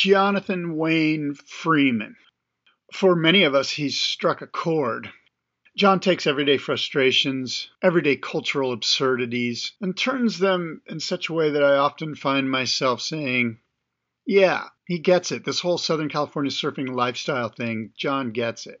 [0.00, 2.16] Jonathan Wayne Freeman.
[2.90, 5.12] For many of us, he's struck a chord.
[5.76, 11.62] John takes everyday frustrations, everyday cultural absurdities, and turns them in such a way that
[11.62, 13.58] I often find myself saying,
[14.24, 15.44] Yeah, he gets it.
[15.44, 18.80] This whole Southern California surfing lifestyle thing, John gets it.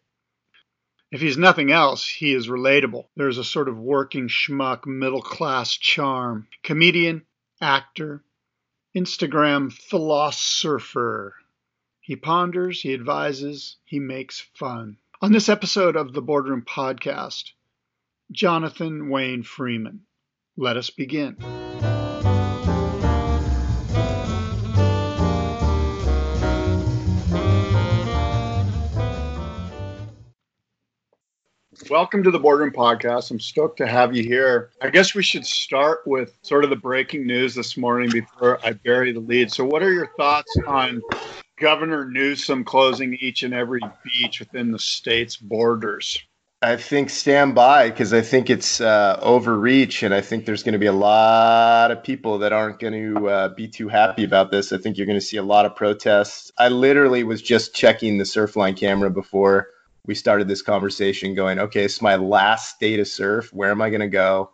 [1.10, 3.08] If he's nothing else, he is relatable.
[3.14, 6.48] There's a sort of working schmuck, middle class charm.
[6.62, 7.26] Comedian,
[7.60, 8.24] actor,
[8.96, 11.34] Instagram philosopher.
[12.00, 14.96] He ponders, he advises, he makes fun.
[15.22, 17.52] On this episode of the Boardroom Podcast,
[18.32, 20.06] Jonathan Wayne Freeman.
[20.56, 21.36] Let us begin.
[31.90, 33.32] Welcome to the Boardroom Podcast.
[33.32, 34.70] I'm stoked to have you here.
[34.80, 38.74] I guess we should start with sort of the breaking news this morning before I
[38.74, 39.50] bury the lead.
[39.50, 41.02] So, what are your thoughts on
[41.58, 46.22] Governor Newsom closing each and every beach within the state's borders?
[46.62, 50.74] I think stand by because I think it's uh, overreach, and I think there's going
[50.74, 54.52] to be a lot of people that aren't going to uh, be too happy about
[54.52, 54.72] this.
[54.72, 56.52] I think you're going to see a lot of protests.
[56.56, 59.70] I literally was just checking the Surfline camera before
[60.06, 63.52] we started this conversation, going, "Okay, it's my last day to surf.
[63.52, 64.50] Where am I going to go?"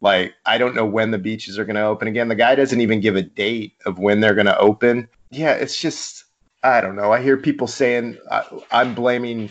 [0.00, 2.28] Like, I don't know when the beaches are going to open again.
[2.28, 5.08] The guy doesn't even give a date of when they're going to open.
[5.30, 6.24] Yeah, it's just
[6.62, 7.12] I don't know.
[7.12, 9.50] I hear people saying uh, I'm blaming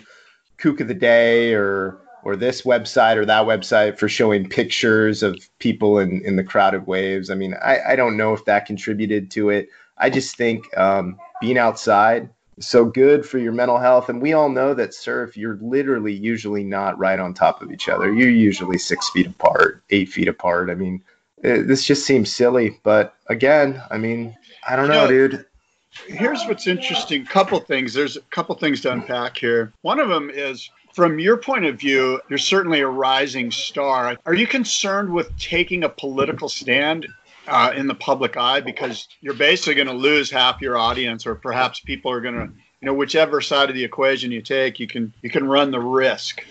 [0.58, 5.38] Kook of the Day or or this website or that website for showing pictures of
[5.60, 7.30] people in, in the crowded waves.
[7.30, 9.70] I mean, I, I don't know if that contributed to it.
[10.00, 12.30] I just think um, being outside
[12.60, 14.10] so good for your mental health.
[14.10, 17.90] And we all know that surf, you're literally usually not right on top of each
[17.90, 18.14] other.
[18.14, 20.70] You're usually six feet apart, eight feet apart.
[20.70, 21.04] I mean,
[21.44, 22.80] it, this just seems silly.
[22.84, 24.36] But again, I mean,
[24.68, 25.46] I don't know, dude
[26.08, 30.30] here's what's interesting couple things there's a couple things to unpack here one of them
[30.30, 35.36] is from your point of view you're certainly a rising star are you concerned with
[35.38, 37.08] taking a political stand
[37.48, 41.36] uh, in the public eye because you're basically going to lose half your audience or
[41.36, 42.46] perhaps people are going to
[42.82, 45.80] you know whichever side of the equation you take you can you can run the
[45.80, 46.44] risk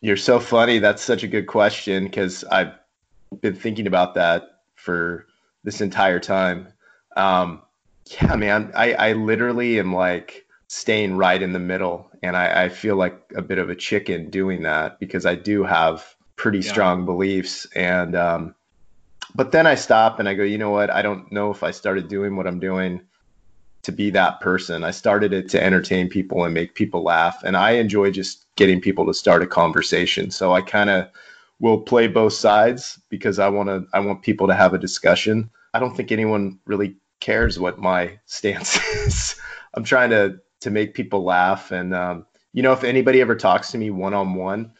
[0.00, 2.72] you're so funny that's such a good question because i've
[3.40, 5.26] been thinking about that for
[5.64, 6.68] this entire time
[7.16, 7.62] um,
[8.10, 12.10] yeah, man, I, I literally am like staying right in the middle.
[12.22, 15.64] And I, I feel like a bit of a chicken doing that because I do
[15.64, 16.04] have
[16.36, 16.70] pretty yeah.
[16.70, 17.66] strong beliefs.
[17.74, 18.54] And, um,
[19.34, 20.90] but then I stop and I go, you know what?
[20.90, 23.00] I don't know if I started doing what I'm doing
[23.82, 24.84] to be that person.
[24.84, 27.42] I started it to entertain people and make people laugh.
[27.42, 30.30] And I enjoy just getting people to start a conversation.
[30.30, 31.08] So I kind of
[31.58, 35.50] will play both sides because I want to, I want people to have a discussion.
[35.74, 38.76] I don't think anyone really cares what my stance
[39.06, 39.40] is.
[39.74, 43.72] I'm trying to to make people laugh, and um, you know, if anybody ever talks
[43.72, 44.72] to me one on one,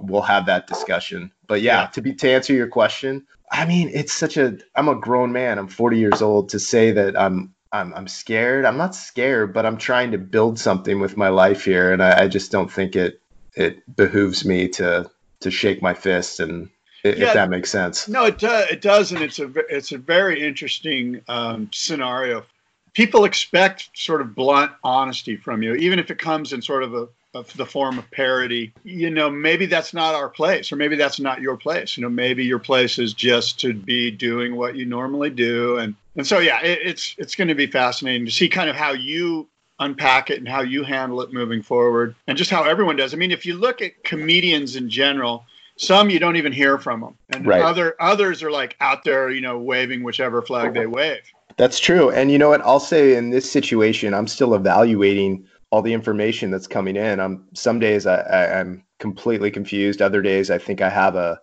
[0.00, 1.30] we'll have that discussion.
[1.46, 4.58] But yeah, yeah, to be to answer your question, I mean, it's such a.
[4.74, 5.58] I'm a grown man.
[5.58, 6.50] I'm 40 years old.
[6.50, 8.64] To say that I'm I'm I'm scared.
[8.64, 12.24] I'm not scared, but I'm trying to build something with my life here, and I,
[12.24, 13.20] I just don't think it
[13.54, 16.68] it behooves me to to shake my fist and
[17.02, 18.08] if yeah, that makes sense.
[18.08, 18.68] No, it does.
[18.70, 22.44] It does, and it's a it's a very interesting um, scenario.
[22.92, 26.94] People expect sort of blunt honesty from you, even if it comes in sort of
[26.94, 28.72] a of the form of parody.
[28.84, 31.96] You know, maybe that's not our place, or maybe that's not your place.
[31.96, 35.94] You know, maybe your place is just to be doing what you normally do, and
[36.16, 38.92] and so yeah, it, it's it's going to be fascinating to see kind of how
[38.92, 39.48] you
[39.78, 43.14] unpack it and how you handle it moving forward, and just how everyone does.
[43.14, 45.44] I mean, if you look at comedians in general
[45.80, 47.62] some you don't even hear from them, and right.
[47.62, 51.22] other others are like out there, you know, waving whichever flag they wave.
[51.56, 52.10] That's true.
[52.10, 52.60] And you know what?
[52.60, 57.20] I'll say in this situation, I'm still evaluating all the information that's coming in.
[57.20, 60.02] I'm some days I, I, am completely confused.
[60.02, 61.40] Other days I think I have a,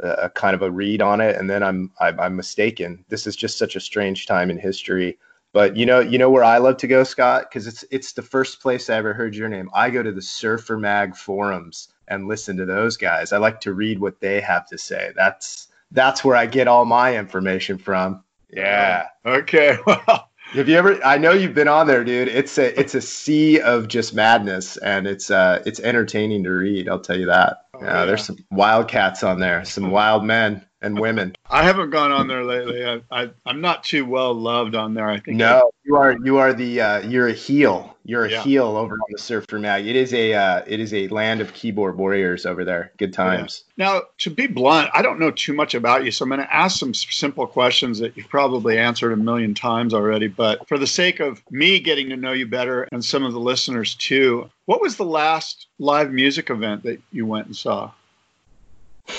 [0.00, 3.04] a kind of a read on it, and then I'm, I'm I'm mistaken.
[3.08, 5.18] This is just such a strange time in history.
[5.52, 8.22] But you know, you know where I love to go, Scott, because it's it's the
[8.22, 9.70] first place I ever heard your name.
[9.74, 13.32] I go to the Surfer Mag forums and listen to those guys.
[13.32, 15.12] I like to read what they have to say.
[15.16, 18.24] That's that's where I get all my information from.
[18.50, 19.08] Yeah.
[19.24, 19.78] Okay.
[19.86, 21.02] Well, have you ever?
[21.04, 22.28] I know you've been on there, dude.
[22.28, 26.88] It's a it's a sea of just madness, and it's uh it's entertaining to read.
[26.88, 27.58] I'll tell you that.
[27.74, 30.64] Oh, yeah, there's some wildcats on there, some wild men.
[30.80, 31.34] And women.
[31.50, 32.84] I haven't gone on there lately.
[32.84, 35.08] I, I am not too well loved on there.
[35.08, 35.36] I think.
[35.36, 37.96] No, you are you are the uh, you're a heel.
[38.04, 38.42] You're a yeah.
[38.42, 39.86] heel over on the Surfer Mag.
[39.86, 42.92] It is a uh, it is a land of keyboard warriors over there.
[42.96, 43.64] Good times.
[43.76, 43.84] Yeah.
[43.84, 46.54] Now, to be blunt, I don't know too much about you, so I'm going to
[46.54, 50.26] ask some simple questions that you've probably answered a million times already.
[50.26, 53.40] But for the sake of me getting to know you better and some of the
[53.40, 57.90] listeners too, what was the last live music event that you went and saw?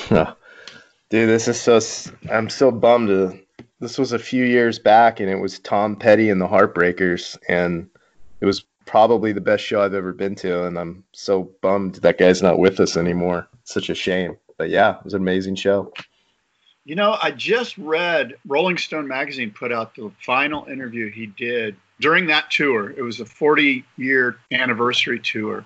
[1.09, 1.79] Dude, this is so.
[2.31, 3.09] I'm so bummed.
[3.09, 3.33] Uh,
[3.79, 7.89] this was a few years back, and it was Tom Petty and the Heartbreakers, and
[8.41, 10.65] it was probably the best show I've ever been to.
[10.65, 13.47] And I'm so bummed that guy's not with us anymore.
[13.61, 14.38] It's such a shame.
[14.57, 15.94] But yeah, it was an amazing show.
[16.85, 21.75] You know, I just read Rolling Stone magazine put out the final interview he did
[22.00, 22.91] during that tour.
[22.91, 25.65] It was a 40 year anniversary tour.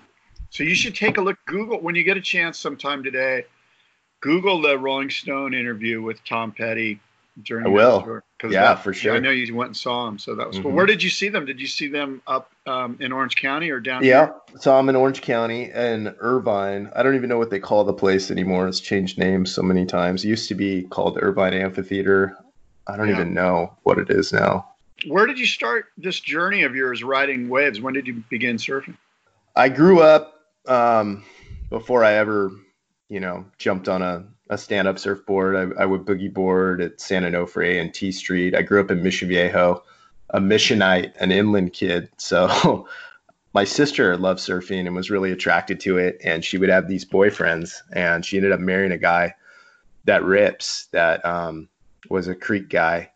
[0.50, 1.38] So you should take a look.
[1.46, 3.44] Google when you get a chance sometime today.
[4.24, 6.98] Google the Rolling Stone interview with Tom Petty
[7.42, 8.00] during I will.
[8.00, 8.24] tour.
[8.42, 9.14] Yeah, that, for sure.
[9.14, 10.62] I know you went and saw them, so that was mm-hmm.
[10.62, 10.72] cool.
[10.72, 11.44] Where did you see them?
[11.44, 14.02] Did you see them up um, in Orange County or down?
[14.02, 14.60] Yeah, here?
[14.60, 16.90] saw them in Orange County and Irvine.
[16.96, 18.66] I don't even know what they call the place anymore.
[18.66, 20.24] It's changed names so many times.
[20.24, 22.34] It used to be called Irvine Amphitheater.
[22.86, 23.16] I don't yeah.
[23.16, 24.70] even know what it is now.
[25.06, 27.78] Where did you start this journey of yours riding waves?
[27.78, 28.96] When did you begin surfing?
[29.54, 31.24] I grew up um,
[31.68, 32.52] before I ever
[33.08, 35.56] you know, jumped on a, a stand up surfboard.
[35.56, 38.54] I, I, would boogie board at San Onofre and T Street.
[38.54, 39.82] I grew up in Mission Viejo,
[40.30, 42.08] a missionite, an inland kid.
[42.16, 42.88] So
[43.54, 46.20] my sister loved surfing and was really attracted to it.
[46.24, 49.34] And she would have these boyfriends, and she ended up marrying a guy
[50.04, 51.68] that rips, that um,
[52.10, 53.10] was a creek guy.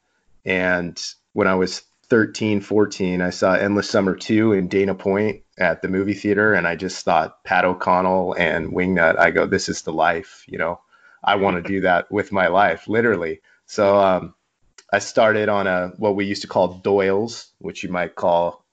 [0.44, 0.98] And
[1.32, 5.88] when I was 13, 14, I saw Endless Summer 2 in Dana Point at the
[5.88, 6.54] movie theater.
[6.54, 10.58] And I just thought Pat O'Connell and Wingnut, I go, this is the life, you
[10.58, 10.80] know,
[11.22, 13.40] I want to do that with my life, literally.
[13.66, 14.34] So um,
[14.92, 18.64] I started on a, what we used to call Doyles, which you might call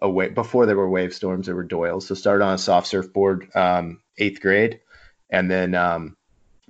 [0.00, 2.04] a wave, before there were Wavestorms, there were Doyles.
[2.04, 4.80] So started on a soft surfboard, um, eighth grade.
[5.30, 6.16] And then um,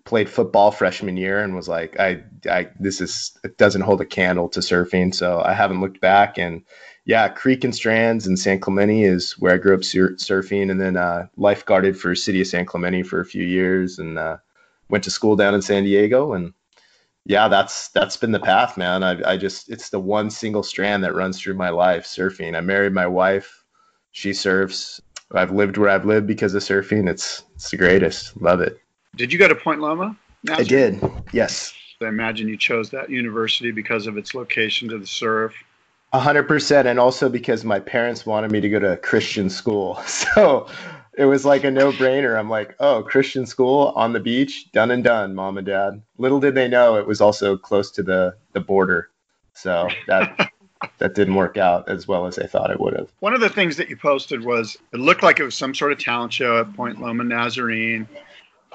[0.04, 4.06] played football freshman year and was like, I, I, this is, it doesn't hold a
[4.06, 5.14] candle to surfing.
[5.14, 6.38] So I haven't looked back.
[6.38, 6.62] And
[7.04, 10.80] yeah, Creek and Strands and San Clemente is where I grew up sur- surfing and
[10.80, 14.36] then uh, lifeguarded for City of San Clemente for a few years and uh,
[14.88, 16.32] went to school down in San Diego.
[16.32, 16.54] And
[17.24, 19.02] yeah, that's, that's been the path, man.
[19.02, 22.56] I, I just, it's the one single strand that runs through my life, surfing.
[22.56, 23.64] I married my wife.
[24.12, 25.00] She surfs.
[25.32, 27.08] I've lived where I've lived because of surfing.
[27.08, 28.40] It's, it's the greatest.
[28.40, 28.80] Love it.
[29.16, 30.16] Did you go to Point Loma?
[30.50, 31.02] I did.
[31.32, 31.74] Yes.
[32.00, 35.54] I imagine you chose that university because of its location to the surf.
[36.12, 39.48] A hundred percent, and also because my parents wanted me to go to a Christian
[39.48, 40.66] school, so
[41.16, 42.38] it was like a no-brainer.
[42.38, 46.02] I'm like, oh, Christian school on the beach, done and done, mom and dad.
[46.18, 49.10] Little did they know it was also close to the the border,
[49.54, 50.50] so that
[50.98, 53.10] that didn't work out as well as they thought it would have.
[53.20, 55.92] One of the things that you posted was it looked like it was some sort
[55.92, 58.06] of talent show at Point Loma Nazarene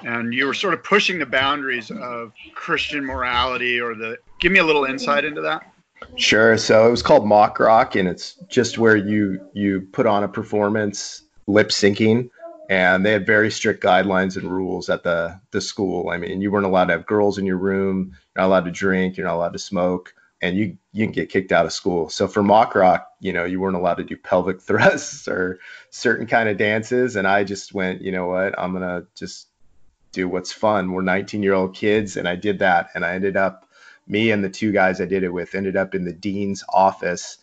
[0.04, 4.60] and you were sort of pushing the boundaries of Christian morality or the give me
[4.60, 5.64] a little insight into that.
[6.16, 6.58] Sure.
[6.58, 10.28] So it was called mock rock and it's just where you you put on a
[10.28, 12.30] performance lip syncing
[12.70, 16.10] and they had very strict guidelines and rules at the the school.
[16.10, 18.72] I mean, you weren't allowed to have girls in your room, you're not allowed to
[18.72, 22.10] drink, you're not allowed to smoke, and you you can get kicked out of school.
[22.10, 25.60] So for mock rock, you know, you weren't allowed to do pelvic thrusts or
[25.92, 28.58] certain kind of dances and I just went, you know what?
[28.58, 29.48] I'm to just
[30.12, 30.92] do what's fun.
[30.92, 33.67] We're 19 year old kids, and I did that, and I ended up
[34.08, 37.38] me and the two guys I did it with ended up in the dean's office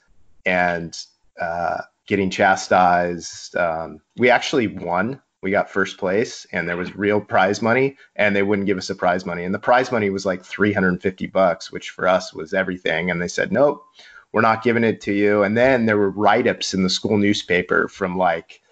[0.46, 0.96] and
[1.40, 3.56] uh, getting chastised.
[3.56, 5.20] Um, we actually won.
[5.42, 8.88] We got first place, and there was real prize money, and they wouldn't give us
[8.88, 9.44] the prize money.
[9.44, 13.10] And the prize money was like 350 bucks, which for us was everything.
[13.10, 13.84] And they said, nope,
[14.32, 15.42] we're not giving it to you.
[15.42, 18.62] And then there were write ups in the school newspaper from like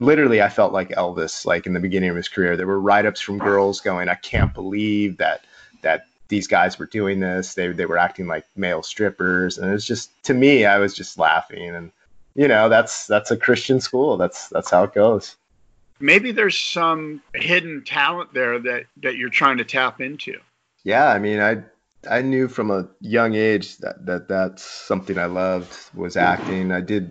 [0.00, 2.56] literally I felt like Elvis like in the beginning of his career.
[2.56, 5.44] There were write-ups from girls going, I can't believe that
[5.82, 7.54] that these guys were doing this.
[7.54, 9.58] They they were acting like male strippers.
[9.58, 11.90] And it was just to me, I was just laughing and
[12.34, 14.16] you know, that's that's a Christian school.
[14.16, 15.36] That's that's how it goes.
[15.98, 20.38] Maybe there's some hidden talent there that that you're trying to tap into.
[20.84, 21.64] Yeah, I mean, I
[22.08, 26.70] I knew from a young age that, that that's something I loved was acting.
[26.70, 27.10] I did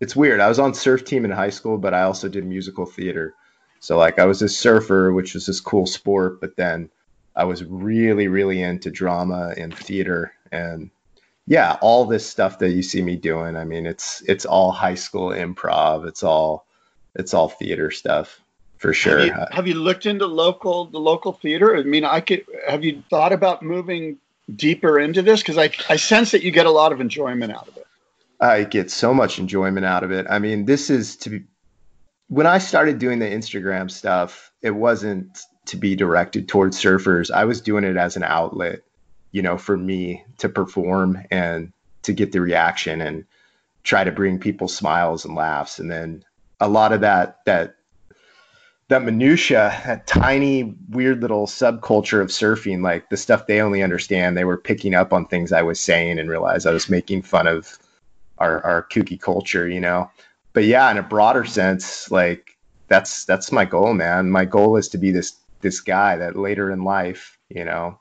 [0.00, 0.40] it's weird.
[0.40, 3.34] I was on surf team in high school, but I also did musical theater.
[3.78, 6.90] So like I was a surfer, which was this cool sport, but then
[7.34, 10.90] I was really, really into drama and theater and
[11.46, 13.56] yeah, all this stuff that you see me doing.
[13.56, 16.06] I mean, it's it's all high school improv.
[16.06, 16.66] It's all
[17.14, 18.40] it's all theater stuff
[18.78, 19.18] for sure.
[19.18, 21.76] Have you, have you looked into local the local theater?
[21.76, 22.44] I mean, I could.
[22.68, 24.18] Have you thought about moving
[24.54, 25.40] deeper into this?
[25.40, 27.86] Because I I sense that you get a lot of enjoyment out of it.
[28.40, 30.26] I get so much enjoyment out of it.
[30.28, 31.42] I mean, this is to be.
[32.28, 37.30] When I started doing the Instagram stuff, it wasn't to be directed towards surfers.
[37.30, 38.80] I was doing it as an outlet,
[39.30, 43.24] you know, for me to perform and to get the reaction and
[43.84, 45.78] try to bring people smiles and laughs.
[45.78, 46.24] And then
[46.60, 47.76] a lot of that that
[48.88, 54.36] that minutia, that tiny weird little subculture of surfing, like the stuff they only understand,
[54.36, 57.46] they were picking up on things I was saying and realized I was making fun
[57.46, 57.78] of
[58.38, 60.10] our our kooky culture, you know.
[60.52, 64.30] But yeah, in a broader sense, like that's that's my goal, man.
[64.30, 67.98] My goal is to be this this guy that later in life, you know,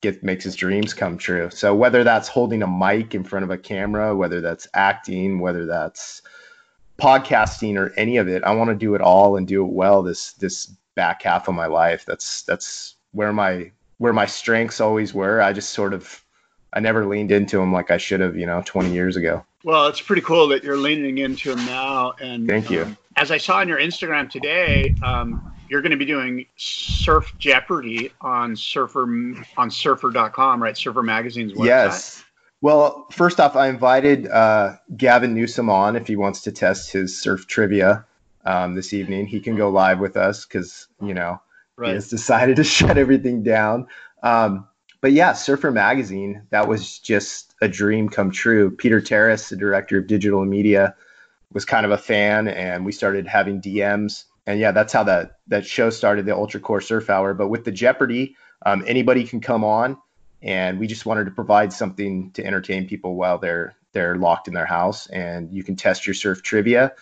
[0.00, 1.50] get makes his dreams come true.
[1.50, 5.66] So whether that's holding a mic in front of a camera, whether that's acting, whether
[5.66, 6.22] that's
[6.98, 8.42] podcasting or any of it.
[8.44, 11.54] I want to do it all and do it well this this back half of
[11.54, 12.04] my life.
[12.06, 15.40] That's that's where my where my strengths always were.
[15.40, 16.22] I just sort of
[16.72, 19.44] I never leaned into them like I should have, you know, 20 years ago.
[19.64, 22.12] Well, it's pretty cool that you're leaning into them now.
[22.20, 22.82] And thank you.
[22.82, 27.34] Um, as I saw on your Instagram today, um, you're going to be doing Surf
[27.38, 29.06] Jeopardy on Surfer
[29.56, 30.76] on Surfer.com, right?
[30.76, 31.66] Surfer Magazine's website.
[31.66, 32.24] Yes.
[32.62, 37.20] Well, first off, I invited uh, Gavin Newsom on if he wants to test his
[37.20, 38.06] surf trivia
[38.44, 39.26] um, this evening.
[39.26, 41.40] He can go live with us because you know
[41.76, 41.88] right.
[41.88, 43.88] he has decided to shut everything down.
[44.22, 44.66] Um,
[45.00, 48.70] but yeah, Surfer Magazine, that was just a dream come true.
[48.70, 50.96] Peter Terrace, the director of digital media,
[51.52, 54.24] was kind of a fan, and we started having DMs.
[54.46, 57.34] And yeah, that's how that that show started, the Ultra Core Surf Hour.
[57.34, 59.98] But with the Jeopardy, um, anybody can come on
[60.42, 64.54] and we just wanted to provide something to entertain people while they're they're locked in
[64.54, 65.06] their house.
[65.08, 66.92] And you can test your surf trivia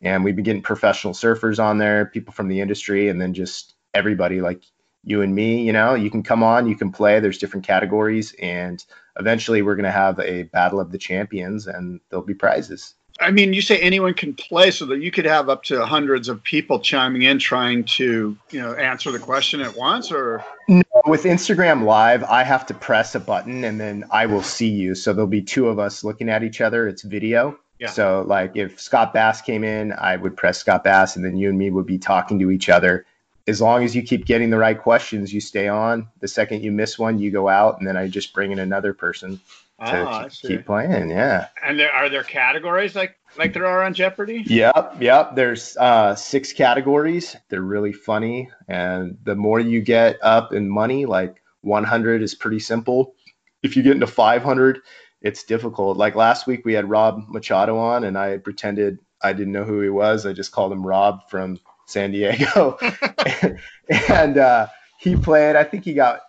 [0.00, 3.74] and we've been getting professional surfers on there people from the industry and then just
[3.94, 4.62] everybody like
[5.04, 5.94] you and me you know?
[5.94, 8.84] You can come on you can play there's different categories and
[9.18, 13.32] eventually we're going to have a battle of the champions and there'll be prizes I
[13.32, 16.42] mean, you say anyone can play, so that you could have up to hundreds of
[16.42, 21.24] people chiming in trying to, you know, answer the question at once, or no, with
[21.24, 24.94] Instagram Live, I have to press a button and then I will see you.
[24.94, 26.86] So there'll be two of us looking at each other.
[26.86, 27.58] It's video.
[27.80, 27.88] Yeah.
[27.88, 31.48] So like if Scott Bass came in, I would press Scott Bass, and then you
[31.48, 33.04] and me would be talking to each other.
[33.48, 36.06] As long as you keep getting the right questions, you stay on.
[36.20, 38.92] The second you miss one, you go out, and then I just bring in another
[38.92, 39.40] person
[39.84, 41.10] to oh, keep playing.
[41.10, 41.48] Yeah.
[41.64, 44.42] And there are there categories like like there are on Jeopardy?
[44.46, 45.34] Yep, yep.
[45.34, 47.36] There's uh, six categories.
[47.48, 52.58] They're really funny, and the more you get up in money, like 100 is pretty
[52.58, 53.14] simple.
[53.62, 54.80] If you get into 500,
[55.22, 55.96] it's difficult.
[55.96, 59.80] Like last week, we had Rob Machado on, and I pretended I didn't know who
[59.80, 60.26] he was.
[60.26, 62.78] I just called him Rob from San Diego,
[64.08, 64.66] and uh,
[64.98, 65.56] he played.
[65.56, 66.20] I think he got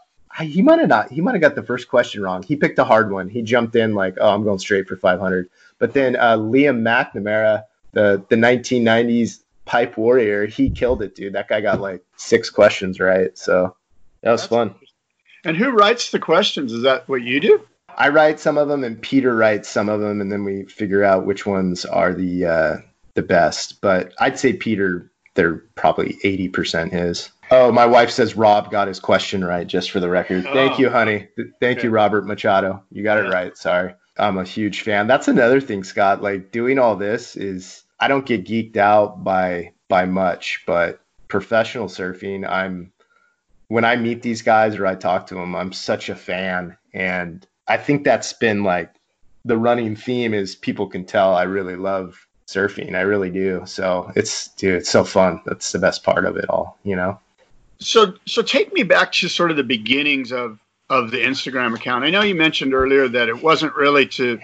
[0.45, 1.11] he might have not.
[1.11, 2.43] He might have got the first question wrong.
[2.43, 3.29] He picked a hard one.
[3.29, 7.63] He jumped in like, "Oh, I'm going straight for 500." But then uh, Liam McNamara,
[7.91, 11.33] the the 1990s pipe warrior, he killed it, dude.
[11.33, 13.37] That guy got like six questions right.
[13.37, 13.75] So
[14.21, 14.75] that was That's fun.
[15.45, 16.73] And who writes the questions?
[16.73, 17.65] Is that what you do?
[17.97, 21.03] I write some of them, and Peter writes some of them, and then we figure
[21.03, 22.77] out which ones are the uh,
[23.15, 23.81] the best.
[23.81, 27.29] But I'd say Peter, they're probably 80% his.
[27.51, 30.45] Oh, my wife says Rob got his question right, just for the record.
[30.47, 30.53] Oh.
[30.53, 31.27] Thank you, honey.
[31.59, 31.87] Thank okay.
[31.87, 32.83] you, Robert Machado.
[32.91, 33.27] You got yeah.
[33.27, 33.57] it right.
[33.57, 33.93] Sorry.
[34.17, 35.07] I'm a huge fan.
[35.07, 36.21] That's another thing, Scott.
[36.21, 41.87] Like doing all this is I don't get geeked out by by much, but professional
[41.87, 42.91] surfing, I'm
[43.69, 46.77] when I meet these guys or I talk to them, I'm such a fan.
[46.93, 48.91] And I think that's been like
[49.45, 52.95] the running theme is people can tell I really love surfing.
[52.95, 53.63] I really do.
[53.65, 55.41] So it's dude, it's so fun.
[55.45, 57.19] That's the best part of it all, you know.
[57.79, 60.59] So so take me back to sort of the beginnings of
[60.89, 62.03] of the Instagram account.
[62.03, 64.39] I know you mentioned earlier that it wasn't really to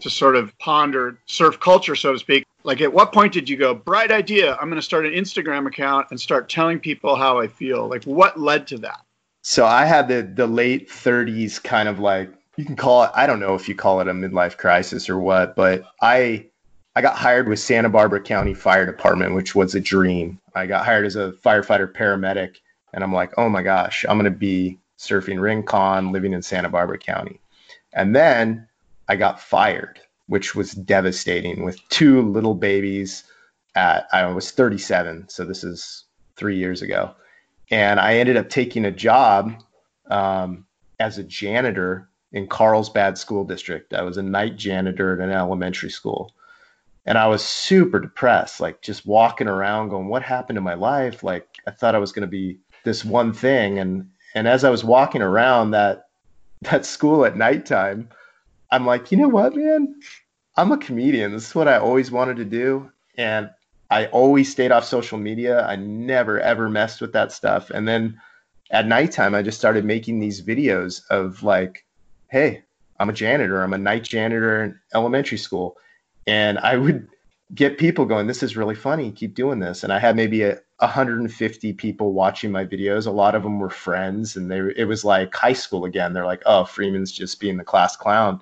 [0.00, 2.46] to sort of ponder surf culture, so to speak.
[2.62, 5.66] Like, at what point did you go, bright idea, I'm going to start an Instagram
[5.66, 7.88] account and start telling people how I feel?
[7.88, 9.00] Like, what led to that?
[9.42, 13.26] So I had the the late 30s kind of like you can call it I
[13.26, 16.46] don't know if you call it a midlife crisis or what, but I
[16.94, 20.38] I got hired with Santa Barbara County Fire Department, which was a dream.
[20.54, 22.56] I got hired as a firefighter paramedic
[22.92, 26.68] and I'm like, "Oh my gosh, I'm going to be surfing Rincon, living in Santa
[26.68, 27.40] Barbara County.
[27.92, 28.68] And then
[29.08, 33.24] I got fired, which was devastating with two little babies
[33.74, 35.28] at, I was 37.
[35.28, 36.04] So this is
[36.36, 37.14] three years ago.
[37.70, 39.54] And I ended up taking a job
[40.10, 40.66] um,
[40.98, 43.94] as a janitor in Carlsbad School District.
[43.94, 46.32] I was a night janitor at an elementary school.
[47.06, 51.22] and I was super depressed, like just walking around going, what happened to my life?
[51.22, 53.78] Like I thought I was going to be this one thing.
[53.78, 56.08] And, and as I was walking around that,
[56.62, 58.08] that school at nighttime,
[58.70, 59.94] I'm like, you know what, man?
[60.56, 61.32] I'm a comedian.
[61.32, 62.90] This is what I always wanted to do.
[63.16, 63.50] And
[63.90, 65.66] I always stayed off social media.
[65.66, 67.70] I never ever messed with that stuff.
[67.70, 68.20] And then
[68.70, 71.84] at nighttime, I just started making these videos of like,
[72.28, 72.62] hey,
[73.00, 73.62] I'm a janitor.
[73.62, 75.76] I'm a night janitor in elementary school.
[76.26, 77.08] And I would
[77.54, 79.10] get people going, this is really funny.
[79.10, 79.82] Keep doing this.
[79.82, 83.06] And I had maybe a 150 people watching my videos.
[83.06, 86.12] A lot of them were friends and they, it was like high school again.
[86.12, 88.40] They're like, oh, Freeman's just being the class clown.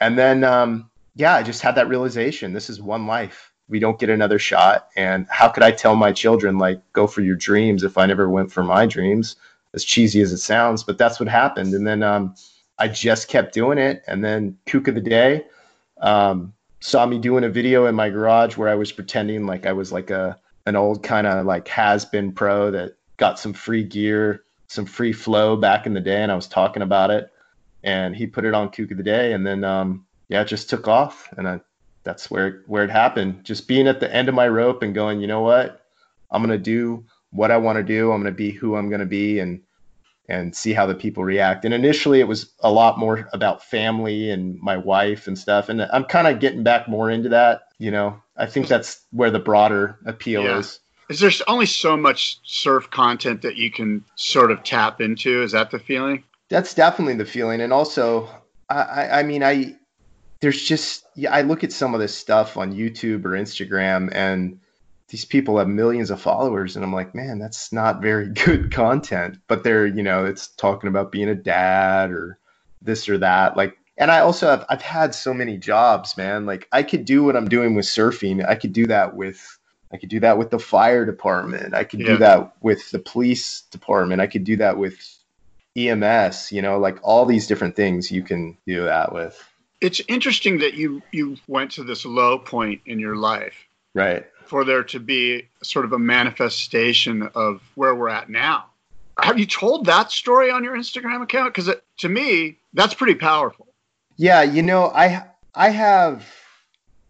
[0.00, 2.52] And then, um, yeah, I just had that realization.
[2.52, 3.52] This is one life.
[3.68, 4.88] We don't get another shot.
[4.96, 8.28] And how could I tell my children, like, go for your dreams if I never
[8.28, 9.36] went for my dreams?
[9.74, 11.72] As cheesy as it sounds, but that's what happened.
[11.72, 12.34] And then um,
[12.78, 14.02] I just kept doing it.
[14.06, 15.44] And then Kook of the Day
[16.02, 19.72] um, saw me doing a video in my garage where I was pretending like I
[19.72, 23.84] was like a an old kind of like has been pro that got some free
[23.84, 27.30] gear, some free flow back in the day, and I was talking about it.
[27.84, 30.70] And he put it on Kook of the Day, and then um, yeah, it just
[30.70, 31.60] took off, and I,
[32.04, 33.44] that's where where it happened.
[33.44, 35.84] Just being at the end of my rope and going, you know what,
[36.30, 38.12] I'm gonna do what I want to do.
[38.12, 39.62] I'm gonna be who I'm gonna be, and
[40.28, 41.64] and see how the people react.
[41.64, 45.68] And initially, it was a lot more about family and my wife and stuff.
[45.68, 47.62] And I'm kind of getting back more into that.
[47.78, 50.58] You know, I think that's where the broader appeal yeah.
[50.58, 50.78] is.
[51.08, 55.42] Is there only so much surf content that you can sort of tap into?
[55.42, 56.24] Is that the feeling?
[56.48, 57.60] That's definitely the feeling.
[57.60, 58.28] And also,
[58.70, 59.76] I, I mean, I
[60.40, 64.60] there's just yeah, I look at some of this stuff on YouTube or Instagram, and
[65.12, 69.38] these people have millions of followers and i'm like man that's not very good content.
[69.46, 72.38] But they're you know it's talking about being a dad or
[72.80, 73.56] this or that.
[73.56, 76.46] Like and i also have i've had so many jobs man.
[76.46, 78.44] Like i could do what i'm doing with surfing.
[78.44, 79.58] I could do that with
[79.92, 81.74] i could do that with the fire department.
[81.74, 82.06] I could yeah.
[82.06, 84.22] do that with the police department.
[84.22, 84.96] I could do that with
[85.74, 89.38] ems you know like all these different things you can do that with.
[89.82, 93.68] It's interesting that you you went to this low point in your life.
[93.94, 98.66] Right for there to be sort of a manifestation of where we're at now.
[99.20, 101.54] Have you told that story on your Instagram account?
[101.54, 103.68] Because to me, that's pretty powerful.
[104.16, 106.26] Yeah, you know, I I have,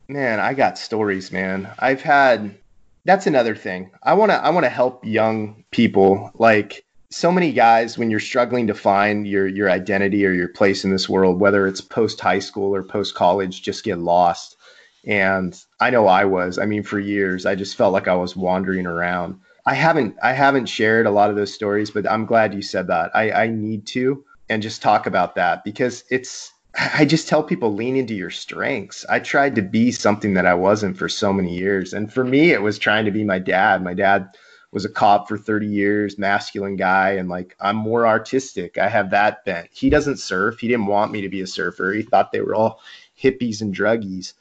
[0.09, 1.68] man, I got stories, man.
[1.79, 2.57] I've had.
[3.05, 3.90] That's another thing.
[4.03, 6.31] I wanna I wanna help young people.
[6.35, 10.85] Like so many guys, when you're struggling to find your your identity or your place
[10.85, 14.57] in this world, whether it's post high school or post college, just get lost
[15.05, 16.59] and I know I was.
[16.59, 19.41] I mean, for years, I just felt like I was wandering around.
[19.65, 22.88] I haven't I haven't shared a lot of those stories, but I'm glad you said
[22.88, 23.11] that.
[23.15, 26.53] I, I need to and just talk about that because it's
[26.97, 29.05] I just tell people lean into your strengths.
[29.09, 31.93] I tried to be something that I wasn't for so many years.
[31.93, 33.83] And for me, it was trying to be my dad.
[33.83, 34.29] My dad
[34.73, 38.79] was a cop for 30 years, masculine guy, and like I'm more artistic.
[38.79, 39.69] I have that bent.
[39.71, 40.59] He doesn't surf.
[40.61, 41.93] He didn't want me to be a surfer.
[41.93, 42.81] He thought they were all
[43.21, 44.33] hippies and druggies.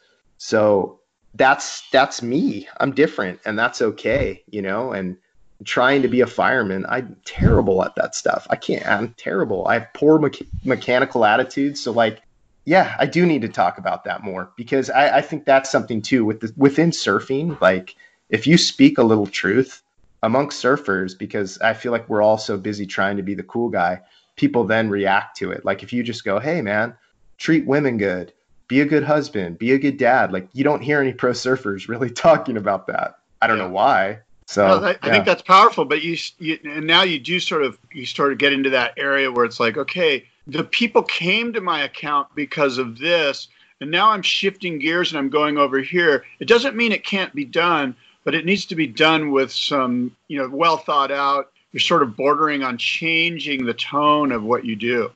[0.43, 1.01] So
[1.35, 2.67] that's that's me.
[2.79, 5.17] I'm different and that's okay, you know, and
[5.65, 8.47] trying to be a fireman, I'm terrible at that stuff.
[8.49, 9.67] I can't I'm terrible.
[9.67, 10.31] I have poor me-
[10.63, 12.23] mechanical attitude, so like
[12.65, 16.01] yeah, I do need to talk about that more because I, I think that's something
[16.01, 17.61] too with the, within surfing.
[17.61, 17.95] Like
[18.31, 19.83] if you speak a little truth
[20.23, 23.69] amongst surfers, because I feel like we're all so busy trying to be the cool
[23.69, 24.01] guy,
[24.37, 25.65] people then react to it.
[25.65, 26.95] Like if you just go, "Hey, man,
[27.37, 28.33] treat women good,"
[28.71, 30.31] be a good husband, be a good dad.
[30.31, 33.19] Like you don't hear any pro surfers really talking about that.
[33.41, 33.65] I don't yeah.
[33.65, 34.19] know why.
[34.45, 35.11] So no, I, yeah.
[35.11, 38.37] think that's powerful, but you, you and now you do sort of you sort of
[38.37, 42.77] get into that area where it's like, okay, the people came to my account because
[42.77, 43.49] of this,
[43.81, 46.23] and now I'm shifting gears and I'm going over here.
[46.39, 50.15] It doesn't mean it can't be done, but it needs to be done with some,
[50.29, 51.51] you know, well thought out.
[51.73, 55.11] You're sort of bordering on changing the tone of what you do.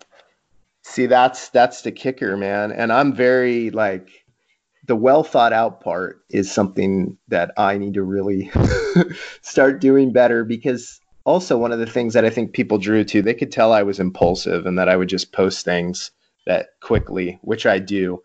[0.87, 2.71] See, that's that's the kicker, man.
[2.71, 4.23] And I'm very like
[4.85, 8.51] the well thought out part is something that I need to really
[9.41, 13.23] start doing better because also one of the things that I think people drew to,
[13.23, 16.11] they could tell I was impulsive and that I would just post things
[16.45, 18.21] that quickly, which I do.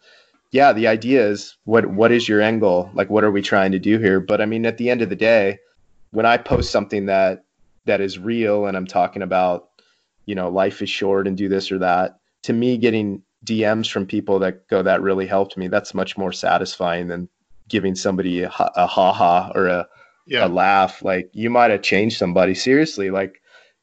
[0.52, 2.90] Yeah, the idea is what what is your goal?
[2.92, 4.20] Like what are we trying to do here?
[4.20, 5.60] But I mean at the end of the day,
[6.10, 7.42] when I post something that
[7.86, 9.70] that is real and I'm talking about,
[10.26, 14.06] you know, life is short and do this or that, to me, getting DMs from
[14.06, 17.28] people that go, that really helped me, that's much more satisfying than
[17.68, 19.88] giving somebody a, a ha ha or a,
[20.26, 20.46] yeah.
[20.46, 21.02] a laugh.
[21.02, 22.54] Like you might have changed somebody.
[22.54, 23.40] Seriously, like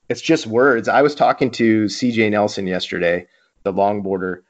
[0.10, 0.88] it's just words.
[0.88, 3.28] I was talking to CJ Nelson yesterday,
[3.64, 4.42] the longboarder,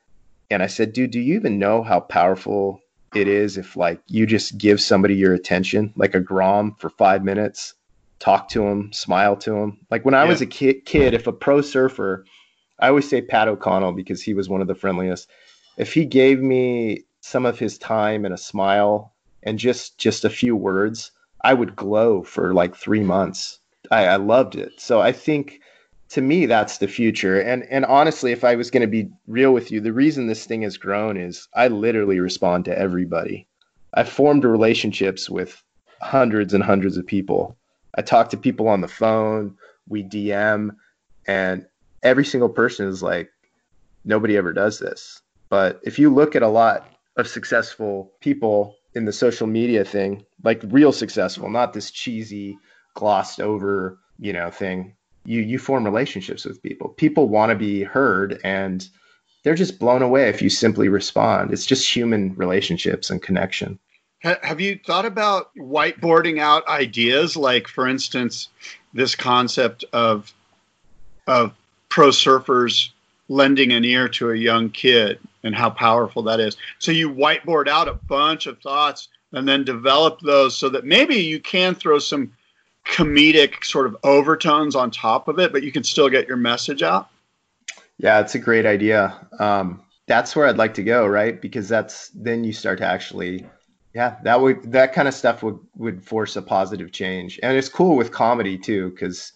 [0.49, 2.81] and I said, dude, do you even know how powerful
[3.15, 7.23] it is if like you just give somebody your attention, like a Grom for five
[7.23, 7.73] minutes,
[8.19, 9.79] talk to them, smile to them.
[9.89, 10.29] Like when I yeah.
[10.29, 12.25] was a kid, kid, if a pro surfer,
[12.79, 15.29] I always say Pat O'Connell because he was one of the friendliest.
[15.77, 19.13] If he gave me some of his time and a smile
[19.43, 21.11] and just just a few words,
[21.43, 23.59] I would glow for like three months.
[23.91, 24.79] I, I loved it.
[24.79, 25.61] So I think
[26.09, 29.53] to me that's the future and and honestly if i was going to be real
[29.53, 33.47] with you the reason this thing has grown is i literally respond to everybody
[33.93, 35.61] i've formed relationships with
[36.01, 37.57] hundreds and hundreds of people
[37.95, 39.55] i talk to people on the phone
[39.87, 40.69] we dm
[41.27, 41.65] and
[42.03, 43.29] every single person is like
[44.05, 49.05] nobody ever does this but if you look at a lot of successful people in
[49.05, 52.57] the social media thing like real successful not this cheesy
[52.95, 54.95] glossed over you know thing
[55.27, 56.89] you you form relationships with people.
[56.89, 58.87] People want to be heard and
[59.43, 61.53] they're just blown away if you simply respond.
[61.53, 63.77] It's just human relationships and connection.
[64.21, 68.49] Have you thought about whiteboarding out ideas like for instance
[68.93, 70.33] this concept of
[71.27, 71.53] of
[71.89, 72.89] pro surfers
[73.29, 76.57] lending an ear to a young kid and how powerful that is.
[76.79, 81.15] So you whiteboard out a bunch of thoughts and then develop those so that maybe
[81.15, 82.33] you can throw some
[82.85, 86.81] comedic sort of overtones on top of it, but you can still get your message
[86.81, 87.09] out.
[87.97, 89.27] Yeah, it's a great idea.
[89.39, 91.41] Um, that's where I'd like to go, right?
[91.41, 93.45] Because that's then you start to actually,
[93.93, 97.69] yeah, that would that kind of stuff would would force a positive change, and it's
[97.69, 99.33] cool with comedy too, because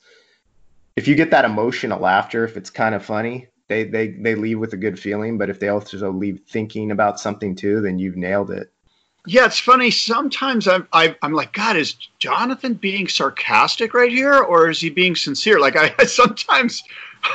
[0.96, 4.60] if you get that emotional laughter, if it's kind of funny, they they they leave
[4.60, 5.38] with a good feeling.
[5.38, 8.72] But if they also leave thinking about something too, then you've nailed it.
[9.28, 9.92] Yeah, it's funny.
[9.92, 14.90] Sometimes I'm I, am like, God, is Jonathan being sarcastic right here, or is he
[14.90, 15.60] being sincere?
[15.60, 16.84] Like I sometimes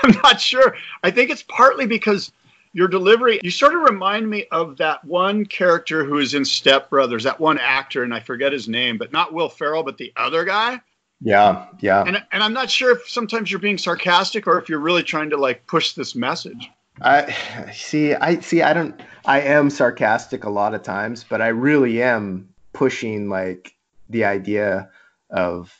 [0.02, 0.76] I'm not sure.
[1.02, 2.32] I think it's partly because
[2.76, 3.40] your delivery.
[3.42, 7.40] You sort of remind me of that one character who is in Step Brothers, that
[7.40, 10.80] one actor, and I forget his name, but not Will Ferrell, but the other guy.
[11.20, 12.04] Yeah, yeah.
[12.06, 15.30] And and I'm not sure if sometimes you're being sarcastic or if you're really trying
[15.30, 16.70] to like push this message.
[17.00, 17.34] I
[17.72, 18.14] see.
[18.14, 18.62] I see.
[18.62, 19.00] I don't.
[19.24, 23.74] I am sarcastic a lot of times, but I really am pushing like
[24.08, 24.90] the idea
[25.30, 25.74] of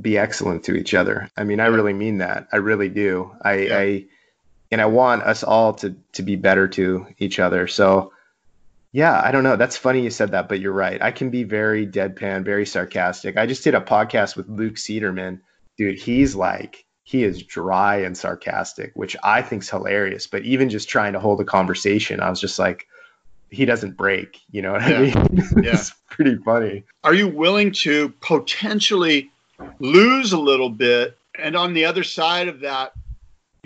[0.00, 1.28] be excellent to each other.
[1.36, 2.48] I mean, I really mean that.
[2.52, 3.34] I really do.
[3.42, 3.78] I, yeah.
[3.78, 4.04] I
[4.70, 7.66] and I want us all to to be better to each other.
[7.66, 8.12] So,
[8.96, 9.56] yeah, I don't know.
[9.56, 11.02] That's funny you said that, but you're right.
[11.02, 13.36] I can be very deadpan, very sarcastic.
[13.36, 15.40] I just did a podcast with Luke Cederman.
[15.76, 20.26] Dude, he's like he is dry and sarcastic, which I think is hilarious.
[20.26, 22.86] But even just trying to hold a conversation, I was just like,
[23.50, 24.40] he doesn't break.
[24.50, 24.96] You know what yeah.
[24.96, 25.12] I mean?
[25.62, 25.72] yeah.
[25.74, 26.84] it's pretty funny.
[27.04, 29.30] Are you willing to potentially
[29.78, 31.18] lose a little bit?
[31.38, 32.94] And on the other side of that,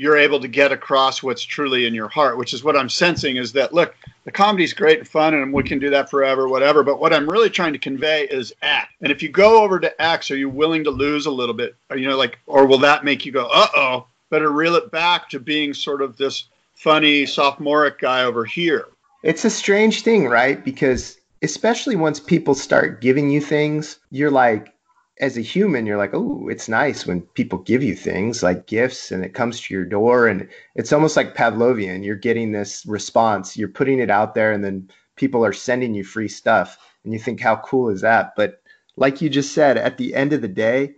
[0.01, 3.37] you're able to get across what's truly in your heart, which is what I'm sensing
[3.37, 6.83] is that look, the comedy's great and fun and we can do that forever, whatever.
[6.83, 8.91] But what I'm really trying to convey is X.
[9.03, 11.77] And if you go over to X, are you willing to lose a little bit?
[11.91, 14.91] Are you know, like, or will that make you go, uh oh, better reel it
[14.91, 16.45] back to being sort of this
[16.77, 18.89] funny sophomoric guy over here?
[19.23, 20.65] It's a strange thing, right?
[20.65, 24.73] Because especially once people start giving you things, you're like,
[25.21, 29.13] as a human, you're like, oh, it's nice when people give you things like gifts
[29.13, 30.27] and it comes to your door.
[30.27, 32.03] And it's almost like Pavlovian.
[32.03, 36.05] You're getting this response, you're putting it out there, and then people are sending you
[36.05, 36.79] free stuff.
[37.05, 38.33] And you think, how cool is that?
[38.35, 38.63] But
[38.97, 40.95] like you just said, at the end of the day,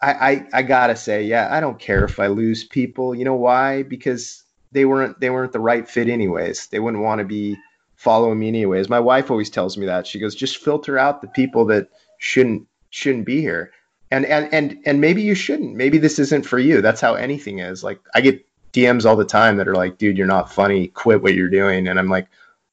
[0.00, 3.16] I, I, I gotta say, yeah, I don't care if I lose people.
[3.16, 3.82] You know why?
[3.82, 6.68] Because they weren't they weren't the right fit anyways.
[6.68, 7.56] They wouldn't want to be
[7.96, 8.88] following me anyways.
[8.88, 10.06] My wife always tells me that.
[10.06, 13.72] She goes, just filter out the people that shouldn't shouldn't be here.
[14.10, 15.74] And and and and maybe you shouldn't.
[15.74, 16.80] Maybe this isn't for you.
[16.80, 17.82] That's how anything is.
[17.82, 20.88] Like I get DMs all the time that are like, "Dude, you're not funny.
[20.88, 22.28] Quit what you're doing." And I'm like,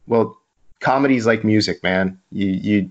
[0.06, 0.38] "Well,
[0.80, 2.20] comedy's like music, man.
[2.32, 2.90] You you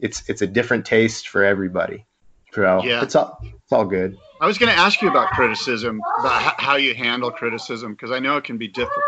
[0.00, 2.04] it's it's a different taste for everybody."
[2.52, 3.02] So yeah.
[3.02, 4.18] it's all it's all good.
[4.40, 8.18] I was going to ask you about criticism, about how you handle criticism, because I
[8.18, 9.04] know it can be difficult.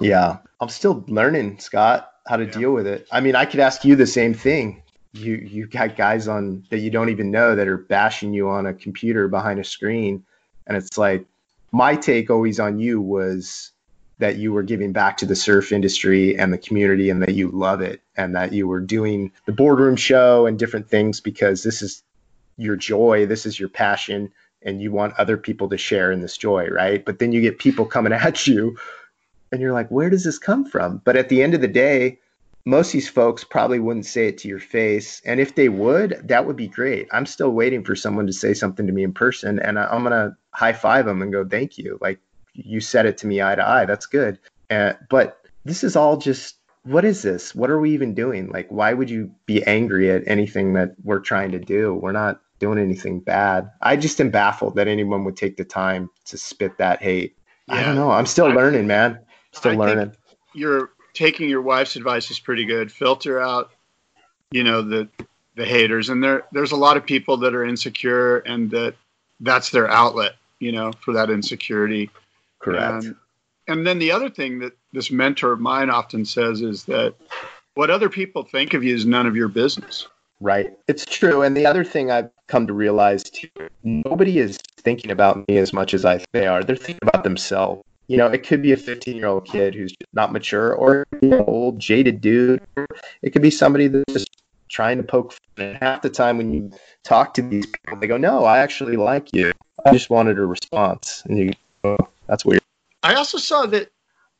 [0.00, 2.50] Yeah, I'm still learning, Scott, how to yeah.
[2.50, 3.06] deal with it.
[3.12, 4.82] I mean, I could ask you the same thing
[5.12, 8.66] you you got guys on that you don't even know that are bashing you on
[8.66, 10.24] a computer behind a screen.
[10.66, 11.26] And it's like
[11.72, 13.72] my take always on you was
[14.18, 17.48] that you were giving back to the surf industry and the community and that you
[17.48, 21.80] love it and that you were doing the boardroom show and different things because this
[21.82, 22.02] is
[22.56, 24.30] your joy this is your passion
[24.62, 27.04] and you want other people to share in this joy right?
[27.04, 28.76] But then you get people coming at you
[29.50, 31.00] and you're like where does this come from?
[31.04, 32.18] But at the end of the day
[32.64, 35.22] most of these folks probably wouldn't say it to your face.
[35.24, 37.08] And if they would, that would be great.
[37.12, 40.12] I'm still waiting for someone to say something to me in person, and I'm going
[40.12, 41.98] to high five them and go, thank you.
[42.00, 42.20] Like
[42.54, 43.84] you said it to me eye to eye.
[43.86, 44.38] That's good.
[44.68, 47.54] Uh, but this is all just what is this?
[47.54, 48.48] What are we even doing?
[48.48, 51.94] Like, why would you be angry at anything that we're trying to do?
[51.94, 53.70] We're not doing anything bad.
[53.82, 57.36] I just am baffled that anyone would take the time to spit that hate.
[57.68, 57.74] Yeah.
[57.74, 58.10] I don't know.
[58.10, 59.20] I'm still I, learning, man.
[59.52, 60.16] Still I learning.
[60.54, 62.90] you're taking your wife's advice is pretty good.
[62.90, 63.70] Filter out,
[64.50, 65.06] you know, the
[65.54, 68.94] the haters, and there there's a lot of people that are insecure, and that
[69.40, 72.08] that's their outlet, you know, for that insecurity.
[72.58, 73.04] Correct.
[73.04, 73.16] And,
[73.68, 77.14] and then the other thing that this mentor of mine often says is that
[77.74, 80.08] what other people think of you is none of your business.
[80.40, 80.72] Right.
[80.88, 81.42] It's true.
[81.42, 83.48] And the other thing I've come to realize too,
[83.82, 86.64] nobody is thinking about me as much as I they are.
[86.64, 87.82] They're thinking about themselves.
[88.10, 91.44] You know, it could be a 15 year old kid who's not mature or an
[91.46, 92.60] old jaded dude.
[93.22, 95.66] It could be somebody that's just trying to poke fun.
[95.66, 96.72] And half the time when you
[97.04, 99.52] talk to these people, they go, no, I actually like you.
[99.86, 101.22] I just wanted a response.
[101.26, 101.52] And you
[101.84, 102.60] go, oh, that's weird.
[103.04, 103.92] I also saw that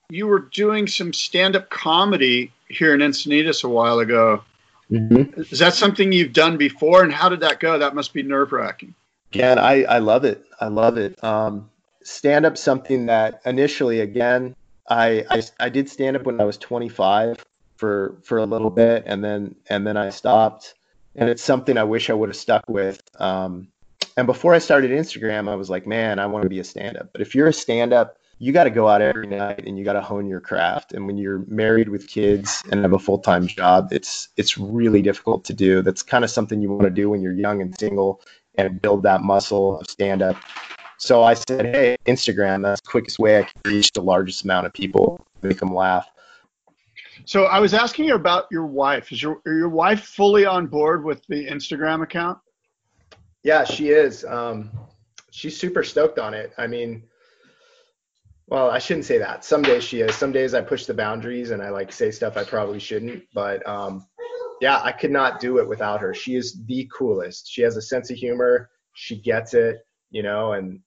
[0.08, 4.42] you were doing some stand up comedy here in Encinitas a while ago.
[4.90, 5.42] Mm-hmm.
[5.42, 7.04] Is that something you've done before?
[7.04, 7.78] And how did that go?
[7.78, 8.96] That must be nerve wracking.
[9.32, 10.44] Again, I, I love it.
[10.60, 11.22] I love it.
[11.22, 11.70] Um,
[12.02, 14.54] stand up something that initially, again,
[14.88, 17.44] I, I, I did stand up when I was 25
[17.76, 20.74] for for a little bit, and then and then I stopped.
[21.16, 23.02] And it's something I wish I would have stuck with.
[23.20, 23.68] Um,
[24.16, 26.96] and before I started Instagram, I was like, man, I want to be a stand
[26.96, 27.10] up.
[27.12, 29.84] But if you're a stand up you got to go out every night and you
[29.84, 30.94] got to hone your craft.
[30.94, 35.02] And when you're married with kids and have a full time job, it's it's really
[35.02, 35.82] difficult to do.
[35.82, 38.22] That's kind of something you want to do when you're young and single
[38.56, 40.36] and build that muscle of stand up.
[41.00, 44.66] So I said, hey, Instagram, that's the quickest way I can reach the largest amount
[44.66, 46.06] of people, make them laugh.
[47.24, 49.10] So I was asking you about your wife.
[49.10, 52.38] Is your your wife fully on board with the Instagram account?
[53.42, 54.26] Yeah, she is.
[54.26, 54.70] Um,
[55.30, 56.52] she's super stoked on it.
[56.58, 57.02] I mean,
[58.48, 59.42] well, I shouldn't say that.
[59.42, 60.14] Some days she is.
[60.14, 63.24] Some days I push the boundaries and I like say stuff I probably shouldn't.
[63.32, 64.06] But um,
[64.60, 66.12] yeah, I could not do it without her.
[66.12, 67.50] She is the coolest.
[67.50, 68.68] She has a sense of humor.
[68.92, 69.78] She gets it,
[70.10, 70.52] you know.
[70.52, 70.80] And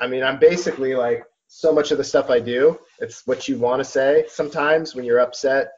[0.00, 2.78] I mean, I'm basically like so much of the stuff I do.
[2.98, 4.24] It's what you want to say.
[4.28, 5.72] Sometimes when you're upset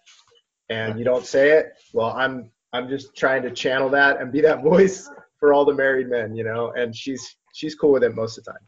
[0.71, 4.41] and you don't say it, well, I'm I'm just trying to channel that and be
[4.43, 6.73] that voice for all the married men, you know.
[6.77, 8.61] And she's she's cool with it most of the time.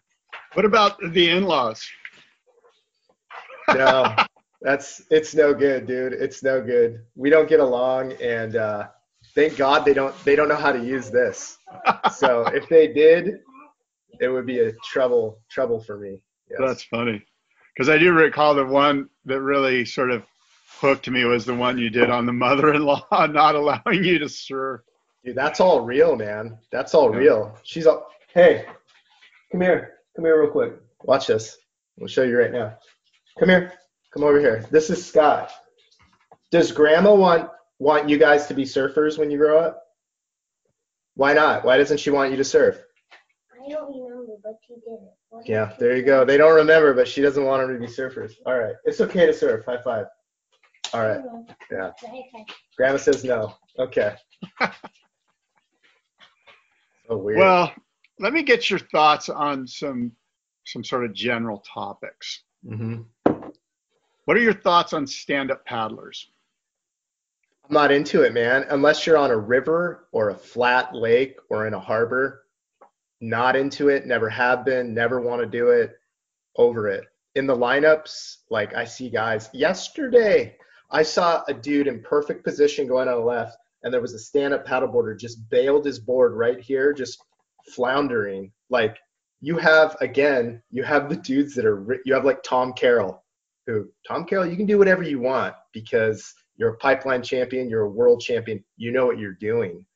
[0.55, 1.87] What about the in-laws?
[3.69, 4.15] no,
[4.63, 6.13] that's it's no good, dude.
[6.13, 7.01] It's no good.
[7.15, 8.89] We don't get along, and uh,
[9.35, 11.59] thank God they don't they don't know how to use this.
[12.15, 13.41] So if they did,
[14.21, 16.21] it would be a trouble trouble for me.
[16.51, 16.61] Yes.
[16.61, 17.23] That's funny,
[17.75, 20.25] because I do recall the one that really sort of
[20.81, 24.81] hooked me was the one you did on the mother-in-law not allowing you to serve.
[25.25, 26.59] Dude, that's all real, man.
[26.71, 27.19] That's all yeah.
[27.19, 27.59] real.
[27.65, 28.65] She's all, hey,
[29.51, 30.75] come here, come here real quick.
[31.03, 31.59] Watch this.
[31.99, 32.79] We'll show you right now.
[33.39, 33.73] Come here.
[34.13, 34.65] Come over here.
[34.71, 35.51] This is Scott.
[36.51, 39.83] Does grandma want want you guys to be surfers when you grow up?
[41.15, 41.65] Why not?
[41.65, 42.81] Why doesn't she want you to surf?
[43.69, 45.49] I don't remember, but she did it.
[45.49, 46.25] yeah, there you go.
[46.25, 48.33] They don't remember, but she doesn't want them to be surfers.
[48.47, 48.75] All right.
[48.85, 49.65] It's okay to surf.
[49.67, 50.07] High five.
[50.95, 51.21] All right.
[51.71, 51.91] Yeah.
[52.77, 53.55] Grandma says no.
[53.79, 54.15] Okay.
[57.07, 57.39] so weird.
[57.39, 57.73] Well,
[58.19, 60.13] let me get your thoughts on some
[60.65, 62.43] some sort of general topics.
[62.67, 63.03] Mm-hmm.
[64.25, 66.31] What are your thoughts on stand-up paddlers?
[67.67, 68.67] I'm not into it, man.
[68.71, 72.45] Unless you're on a river or a flat lake or in a harbor,
[73.21, 74.07] not into it.
[74.07, 74.95] Never have been.
[74.95, 75.93] Never want to do it.
[76.57, 77.05] Over it.
[77.35, 79.49] In the lineups, like I see guys.
[79.53, 80.57] Yesterday,
[80.91, 84.19] I saw a dude in perfect position going on the left, and there was a
[84.19, 87.23] stand-up paddleboarder just bailed his board right here, just
[87.75, 88.51] floundering.
[88.71, 88.97] Like
[89.41, 92.01] you have again, you have the dudes that are.
[92.05, 93.23] You have like Tom Carroll
[93.69, 97.83] who Tom Carroll, you can do whatever you want because you're a pipeline champion, you're
[97.83, 99.87] a world champion, you know what you're doing.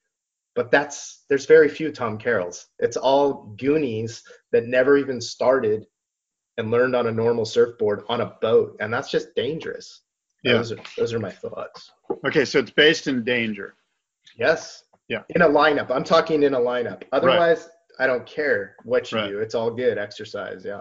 [0.54, 2.66] But that's there's very few Tom Carrolls.
[2.78, 5.86] It's all Goonies that never even started
[6.58, 10.02] and learned on a normal surfboard on a boat, and that's just dangerous.
[10.44, 10.54] Yeah.
[10.54, 11.90] Those are those are my thoughts.
[12.26, 13.74] Okay, so it's based in danger.
[14.36, 14.84] Yes.
[15.08, 15.22] Yeah.
[15.30, 15.90] In a lineup.
[15.90, 17.02] I'm talking in a lineup.
[17.12, 18.04] Otherwise, right.
[18.04, 19.28] I don't care what you right.
[19.28, 19.38] do.
[19.38, 20.64] It's all good exercise.
[20.64, 20.80] Yeah.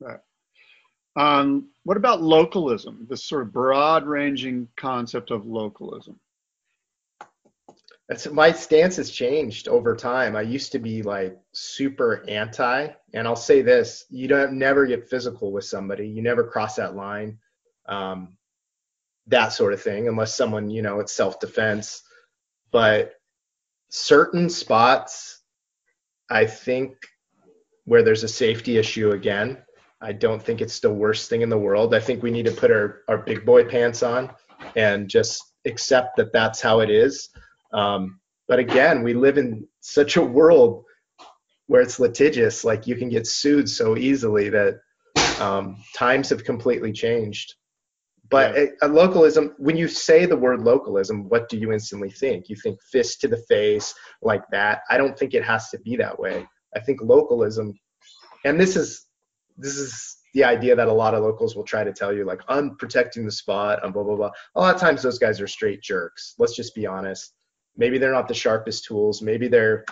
[0.00, 0.18] Right.
[1.16, 6.18] Um, what about localism, this sort of broad ranging concept of localism?
[8.10, 10.34] That's, my stance has changed over time.
[10.34, 15.08] I used to be like super anti, and I'll say this: you don't never get
[15.08, 16.08] physical with somebody.
[16.08, 17.38] You never cross that line,
[17.86, 18.36] um,
[19.28, 22.02] that sort of thing, unless someone you know it's self defense.
[22.72, 23.12] But
[23.90, 25.40] certain spots,
[26.28, 26.96] I think,
[27.84, 29.58] where there's a safety issue again,
[30.00, 31.94] I don't think it's the worst thing in the world.
[31.94, 34.30] I think we need to put our, our big boy pants on
[34.74, 37.28] and just accept that that's how it is.
[37.72, 40.84] Um, but again, we live in such a world
[41.66, 44.80] where it's litigious, like you can get sued so easily that
[45.40, 47.54] um, times have completely changed.
[48.28, 48.66] But Yeah.
[48.82, 52.48] a, a localism, when you say the word localism, what do you instantly think?
[52.48, 54.82] You think fist to the face, like that.
[54.90, 56.46] I don't think it has to be that way.
[56.76, 57.74] I think localism,
[58.44, 59.06] and this is
[59.56, 62.40] this is the idea that a lot of locals will try to tell you, like
[62.48, 64.30] I'm protecting the spot, I'm blah blah blah.
[64.54, 66.34] A lot of times those guys are straight jerks.
[66.38, 67.34] Let's just be honest.
[67.80, 69.22] Maybe they're not the sharpest tools.
[69.22, 69.86] Maybe they're,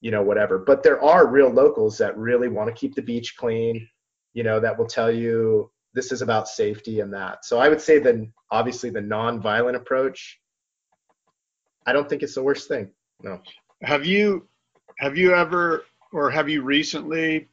[0.00, 0.58] you know, whatever.
[0.58, 3.88] But there are real locals that really want to keep the beach clean.
[4.34, 7.44] You know, that will tell you this is about safety and that.
[7.44, 8.16] So I would say that
[8.50, 10.40] obviously the non-violent approach.
[11.86, 12.90] I don't think it's the worst thing.
[13.22, 13.40] No.
[13.82, 14.48] Have you
[14.98, 17.48] have you ever or have you recently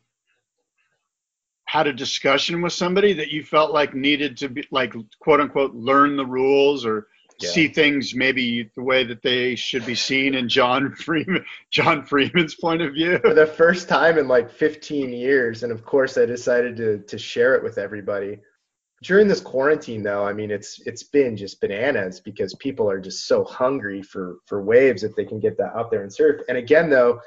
[1.65, 5.75] had a discussion with somebody that you felt like needed to be like quote unquote
[5.75, 7.07] learn the rules or
[7.39, 7.49] Yeah.
[7.51, 12.55] see things maybe the way that they should be seen in John Freeman John Freeman's
[12.55, 13.19] point of view?
[13.19, 17.17] for the first time in like 15 years and of course i decided to to
[17.17, 18.39] share it with everybody
[19.03, 23.27] during this quarantine though i mean it's it's been just bananas because people are just
[23.27, 26.57] so hungry for for waves if they can get that out there and surf and
[26.57, 27.19] again though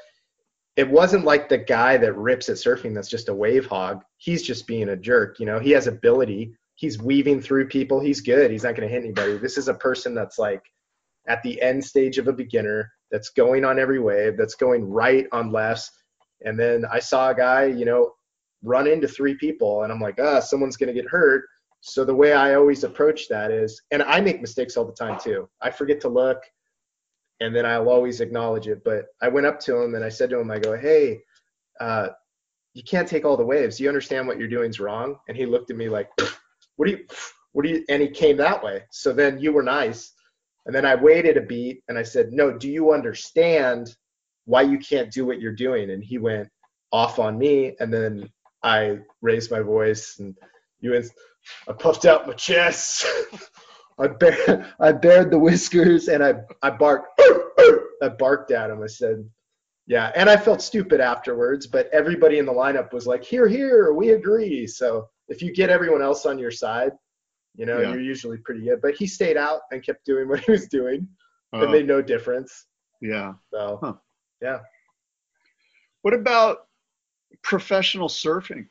[0.76, 4.42] it wasn't like the guy that rips at surfing that's just a wave hog he's
[4.42, 8.50] just being a jerk you know he has ability he's weaving through people he's good
[8.50, 10.62] he's not going to hit anybody this is a person that's like
[11.28, 15.26] at the end stage of a beginner that's going on every wave, that's going right
[15.32, 15.90] on lefts.
[16.44, 18.12] And then I saw a guy, you know,
[18.62, 21.44] run into three people, and I'm like, ah, someone's going to get hurt.
[21.80, 25.18] So the way I always approach that is, and I make mistakes all the time
[25.18, 25.48] too.
[25.60, 26.38] I forget to look,
[27.40, 28.82] and then I'll always acknowledge it.
[28.84, 31.20] But I went up to him and I said to him, I go, hey,
[31.80, 32.08] uh,
[32.74, 33.80] you can't take all the waves.
[33.80, 35.16] You understand what you're doing is wrong?
[35.26, 36.10] And he looked at me like,
[36.76, 37.04] what do you,
[37.52, 37.84] what do you?
[37.88, 38.82] And he came that way.
[38.90, 40.12] So then you were nice.
[40.66, 43.94] And then I waited a beat and I said, No, do you understand
[44.44, 45.90] why you can't do what you're doing?
[45.90, 46.48] And he went
[46.92, 47.76] off on me.
[47.80, 48.28] And then
[48.62, 50.36] I raised my voice and
[50.80, 51.12] you ins-
[51.68, 53.06] I puffed out my chest.
[53.98, 57.20] I, bar- I bared the whiskers and I, I barked.
[58.02, 58.82] I barked at him.
[58.82, 59.28] I said,
[59.86, 60.12] Yeah.
[60.14, 64.10] And I felt stupid afterwards, but everybody in the lineup was like, Here, here, we
[64.10, 64.66] agree.
[64.66, 66.92] So if you get everyone else on your side,
[67.56, 67.90] you know, Yeah.
[67.90, 68.80] you're usually pretty good.
[68.82, 71.08] But he stayed out and kept doing what he was doing.
[71.54, 72.66] Uh, It made no difference.
[73.00, 73.32] yeah.
[73.50, 73.94] So Huh.
[76.02, 76.66] What about
[77.42, 78.66] professional surfing?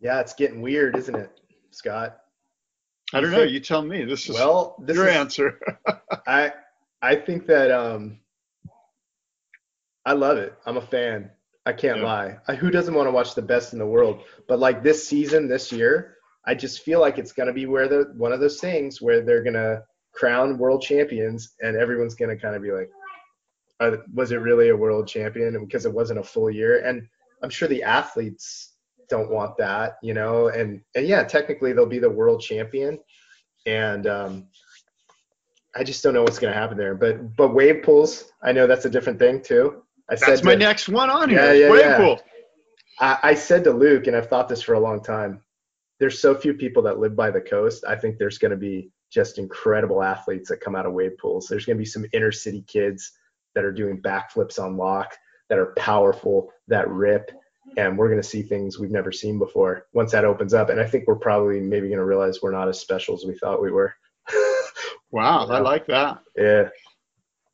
[0.00, 1.30] yeah, it's getting weird, isn't it,
[1.70, 2.20] Scott?
[3.14, 3.42] I don't You know.
[3.44, 4.04] think- You tell me.
[4.04, 5.60] This is Well, this your is, answer.
[6.26, 6.52] I
[7.00, 8.20] I think that um
[10.06, 10.52] I love it.
[10.66, 11.30] I'm a fan.
[11.66, 12.04] I can't Yeah.
[12.04, 12.38] lie.
[12.46, 14.22] I, who doesn't want to watch the best in the world?
[14.48, 18.12] But like this season, this year, I just feel like it's gonna be where the
[18.16, 22.62] one of those things where they're gonna crown world champions, and everyone's gonna kind of
[22.62, 22.90] be like,
[23.80, 25.56] uh, was it really a world champion?
[25.56, 27.08] And because it wasn't a full year, and
[27.42, 28.74] I'm sure the athletes
[29.08, 30.48] don't want that, you know.
[30.48, 32.98] And and yeah, technically they'll be the world champion,
[33.66, 34.48] and um,
[35.74, 36.94] I just don't know what's going to happen there.
[36.94, 39.82] But but wave pools, I know that's a different thing too.
[40.10, 41.40] I That's said my to- next one on here.
[41.54, 41.96] Yeah, yeah, Wave yeah.
[41.96, 42.20] pool.
[43.00, 45.40] I, I said to Luke, and I've thought this for a long time.
[46.00, 47.84] There's so few people that live by the coast.
[47.88, 51.46] I think there's going to be just incredible athletes that come out of wave pools.
[51.48, 53.12] There's going to be some inner city kids
[53.54, 55.14] that are doing backflips on lock,
[55.48, 57.30] that are powerful, that rip,
[57.76, 60.68] and we're going to see things we've never seen before once that opens up.
[60.68, 63.36] And I think we're probably maybe going to realize we're not as special as we
[63.38, 63.94] thought we were.
[65.10, 66.18] Wow, I like that.
[66.36, 66.68] yeah.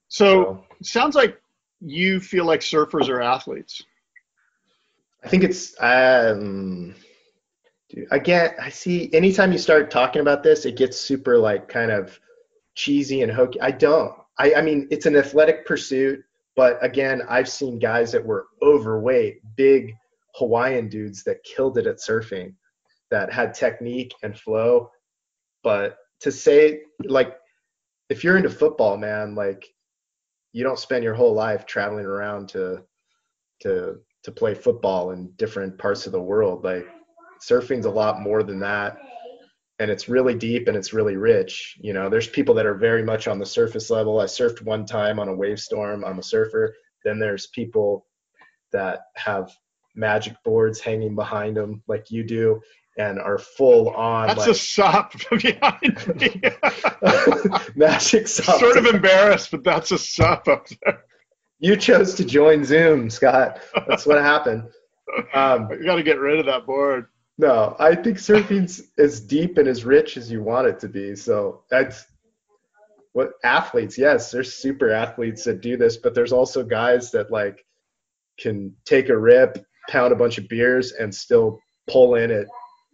[0.09, 1.40] So So sounds like
[1.81, 3.83] you feel like surfers are athletes.
[5.25, 6.95] I think it's um
[7.89, 11.91] dude, again, I see anytime you start talking about this, it gets super like kind
[11.91, 12.19] of
[12.75, 13.61] cheesy and hokey.
[13.61, 14.15] I don't.
[14.39, 16.25] I, I mean it's an athletic pursuit,
[16.57, 19.95] but again, I've seen guys that were overweight, big
[20.37, 22.55] Hawaiian dudes that killed it at surfing,
[23.11, 24.91] that had technique and flow.
[25.63, 27.37] But to say like
[28.09, 29.73] if you're into football, man, like
[30.53, 32.83] you don't spend your whole life traveling around to
[33.63, 36.65] to to play football in different parts of the world.
[36.65, 36.87] Like
[37.41, 38.99] surfing's a lot more than that.
[39.79, 41.79] And it's really deep and it's really rich.
[41.81, 44.21] You know, there's people that are very much on the surface level.
[44.21, 46.05] I surfed one time on a Wavestorm.
[46.05, 46.75] I'm a surfer.
[47.03, 48.07] Then there's people
[48.73, 49.51] that have
[49.97, 52.61] magic boards hanging behind them like you do
[53.01, 56.41] and are full on That's a like sup behind me.
[57.77, 58.61] magic stuff.
[58.61, 61.05] sort of embarrassed, but that's a sup up there.
[61.59, 63.61] You chose to join Zoom, Scott.
[63.89, 64.69] That's what happened.
[65.35, 67.07] Um, You got to get rid of that board.
[67.39, 71.17] No, I think surfing's as deep and as rich as you want it to be.
[71.17, 72.05] So that's
[73.13, 77.65] what athletes, yes, there's super athletes that do this, but there's also guys that like
[78.39, 82.47] can take a rip, pound a bunch of beers, and still pull in at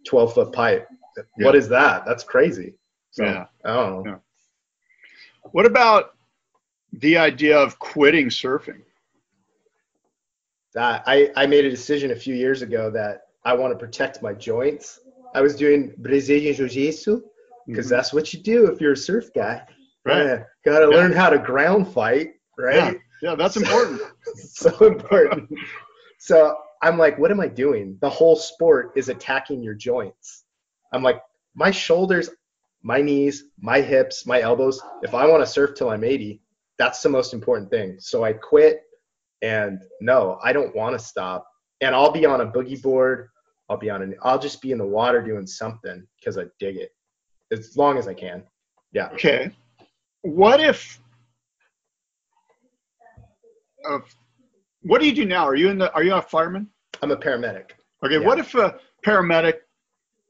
[0.05, 0.87] 12 foot pipe.
[1.37, 1.59] What Yeah.
[1.59, 2.05] is that?
[2.05, 2.75] That's crazy.
[3.11, 3.45] So Yeah.
[3.65, 4.11] I don't know.
[4.11, 4.17] Yeah.
[5.51, 6.15] What about
[6.93, 8.81] the idea of quitting surfing?
[10.73, 14.21] That I, I made a decision a few years ago that I want to protect
[14.21, 14.99] my joints.
[15.33, 17.21] I was doing Brazilian Jiu-Jitsu
[17.67, 17.89] because Mhm.
[17.89, 19.65] that's what you do if you're a surf guy.
[20.05, 20.23] Right.
[20.25, 22.97] Yeah, Got to learn how to ground fight, right?
[23.21, 24.01] Yeah, that's important.
[24.35, 25.49] so important.
[26.19, 27.97] so I'm like, what am I doing?
[28.01, 30.43] The whole sport is attacking your joints.
[30.93, 31.21] I'm like,
[31.55, 32.29] my shoulders,
[32.83, 34.81] my knees, my hips, my elbows.
[35.01, 36.41] If I want to surf till I'm 80,
[36.77, 37.97] that's the most important thing.
[37.99, 38.83] So I quit,
[39.41, 41.47] and no, I don't want to stop.
[41.81, 43.29] And I'll be on a boogie board.
[43.69, 44.15] I'll be on an.
[44.21, 46.91] I'll just be in the water doing something because I dig it,
[47.51, 48.43] as long as I can.
[48.93, 49.09] Yeah.
[49.13, 49.51] Okay.
[50.21, 50.99] What if?
[54.87, 55.45] What do you do now?
[55.45, 55.93] Are you in the?
[55.93, 56.67] Are you a fireman?
[57.01, 57.71] I'm a paramedic.
[58.03, 58.19] Okay.
[58.19, 58.25] Yeah.
[58.25, 58.75] What if a
[59.05, 59.55] paramedic,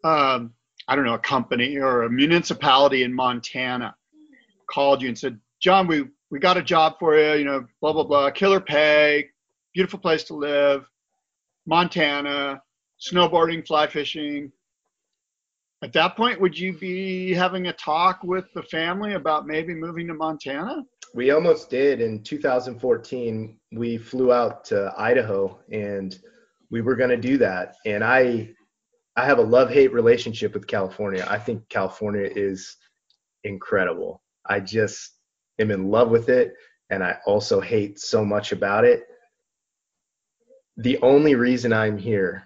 [0.04, 0.54] um,
[0.88, 3.96] I don't know, a company or a municipality in Montana,
[4.70, 7.40] called you and said, "John, we we got a job for you.
[7.40, 9.30] You know, blah blah blah, killer pay,
[9.74, 10.86] beautiful place to live,
[11.66, 12.62] Montana,
[13.00, 14.52] snowboarding, fly fishing."
[15.84, 20.08] At that point, would you be having a talk with the family about maybe moving
[20.08, 20.84] to Montana?
[21.14, 23.60] We almost did in 2014.
[23.74, 26.18] We flew out to Idaho and
[26.72, 27.76] we were going to do that.
[27.86, 28.50] And I,
[29.16, 31.26] I have a love-hate relationship with California.
[31.30, 32.76] I think California is
[33.44, 34.22] incredible.
[34.46, 35.12] I just
[35.60, 36.54] am in love with it,
[36.90, 39.04] and I also hate so much about it.
[40.78, 42.44] The only reason I'm here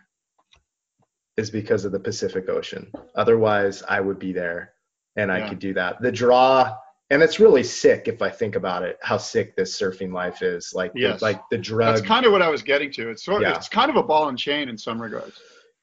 [1.38, 2.92] is because of the Pacific Ocean.
[3.16, 4.74] Otherwise, I would be there
[5.16, 5.50] and I Yeah.
[5.50, 6.02] could do that.
[6.02, 6.76] The draw,
[7.10, 10.72] and it's really sick if I think about it, how sick this surfing life is.
[10.74, 11.96] Like, the- like the drug.
[11.96, 13.10] That's kind of what I was getting to.
[13.10, 13.56] It's sort Yeah.
[13.56, 15.40] it's kind of a ball and chain in some regards.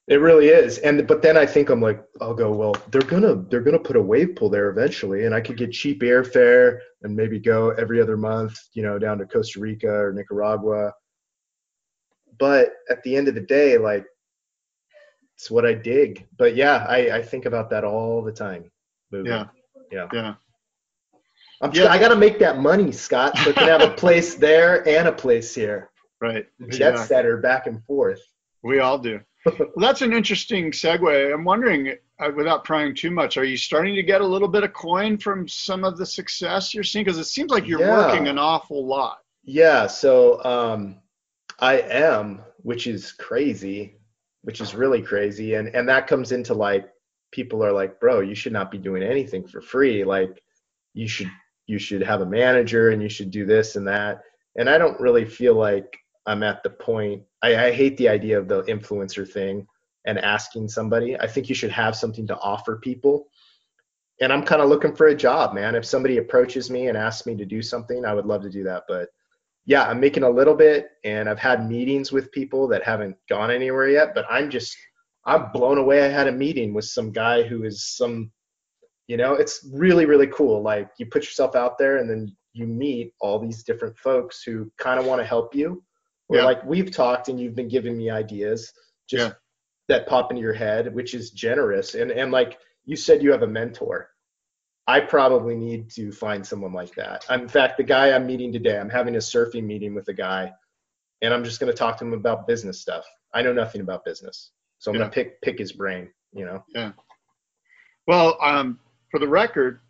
[0.07, 0.79] It really is.
[0.79, 3.97] And but then I think I'm like, I'll go, well, they're gonna they're gonna put
[3.97, 8.01] a wave pool there eventually, and I could get cheap airfare and maybe go every
[8.01, 10.95] other month, you know, down to Costa Rica or Nicaragua.
[12.39, 14.07] But at the end of the day, like
[15.39, 16.27] it's what I dig.
[16.37, 18.71] But yeah, I, I think about that all the time.
[19.13, 19.31] Moving.
[19.33, 19.45] Yeah.
[19.93, 20.09] Yeah.
[20.13, 20.35] Yeah.
[21.63, 21.87] I'm Yeah.
[21.93, 25.13] I gotta make that money, Scott, so I can have a place there and a
[25.13, 25.91] place here.
[26.21, 26.47] Right.
[26.63, 27.05] Jet Exactly.
[27.07, 28.21] setter back and forth.
[28.65, 29.21] We all do.
[29.47, 31.33] Well, that's an interesting segue.
[31.33, 34.65] I'm wondering, uh, without prying too much, are you starting to get a little bit
[34.65, 37.05] of coin from some of the success you're seeing?
[37.05, 38.09] Because it seems like you're Yeah.
[38.09, 39.19] working an awful lot.
[39.45, 40.97] Yeah, so um,
[41.61, 43.95] I am, which is crazy,
[44.49, 46.89] which is really crazy, and and that comes into like
[47.33, 50.05] people are like, bro, you should not be doing anything for free.
[50.05, 50.43] Like,
[50.95, 51.31] you should
[51.67, 54.23] you should have a manager and you should do this and that.
[54.57, 57.25] And I don't really feel like I'm at the point.
[57.43, 59.67] I, I hate the idea of the influencer thing
[60.07, 61.15] and asking somebody.
[61.21, 63.27] I think you should have something to offer people.
[64.23, 65.75] And I'm kind of looking for a job, man.
[65.75, 68.65] If somebody approaches me and asks me to do something, I would love to do
[68.65, 68.85] that.
[68.89, 69.11] But
[69.69, 73.51] yeah, I'm making a little bit, and I've had meetings with people that haven't gone
[73.51, 74.15] anywhere yet.
[74.15, 74.75] But I'm just,
[75.27, 76.03] I'm blown away.
[76.07, 78.33] I had a meeting with some guy who is some,
[79.09, 80.63] you know, it's really, really cool.
[80.63, 84.73] Like you put yourself out there, and then you meet all these different folks who
[84.79, 85.85] kind of want to help you.
[86.31, 86.45] Or Yeah.
[86.47, 88.73] like we've talked, and you've been giving me ideas
[89.07, 89.35] just Yeah.
[89.89, 91.95] that pop into your head, which is generous.
[91.95, 94.09] And and like you said, you have a mentor.
[94.89, 97.25] I probably need to find someone like that.
[97.31, 100.51] In fact, the guy I'm meeting today, I'm having a surfing meeting with a guy,
[101.23, 103.05] and I'm just going to talk to him about business stuff.
[103.35, 105.01] I know nothing about business, so I'm Yeah.
[105.03, 106.11] going to pick pick his brain.
[106.33, 106.93] You know, Yeah.
[108.07, 108.81] Well, um,
[109.11, 109.81] for the record,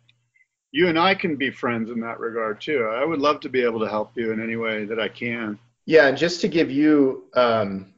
[0.71, 2.83] you and I can be friends in that regard too.
[2.83, 5.57] I would love to be able to help you in any way that I can.
[5.85, 6.07] yeah.
[6.07, 7.93] And just to give you, um,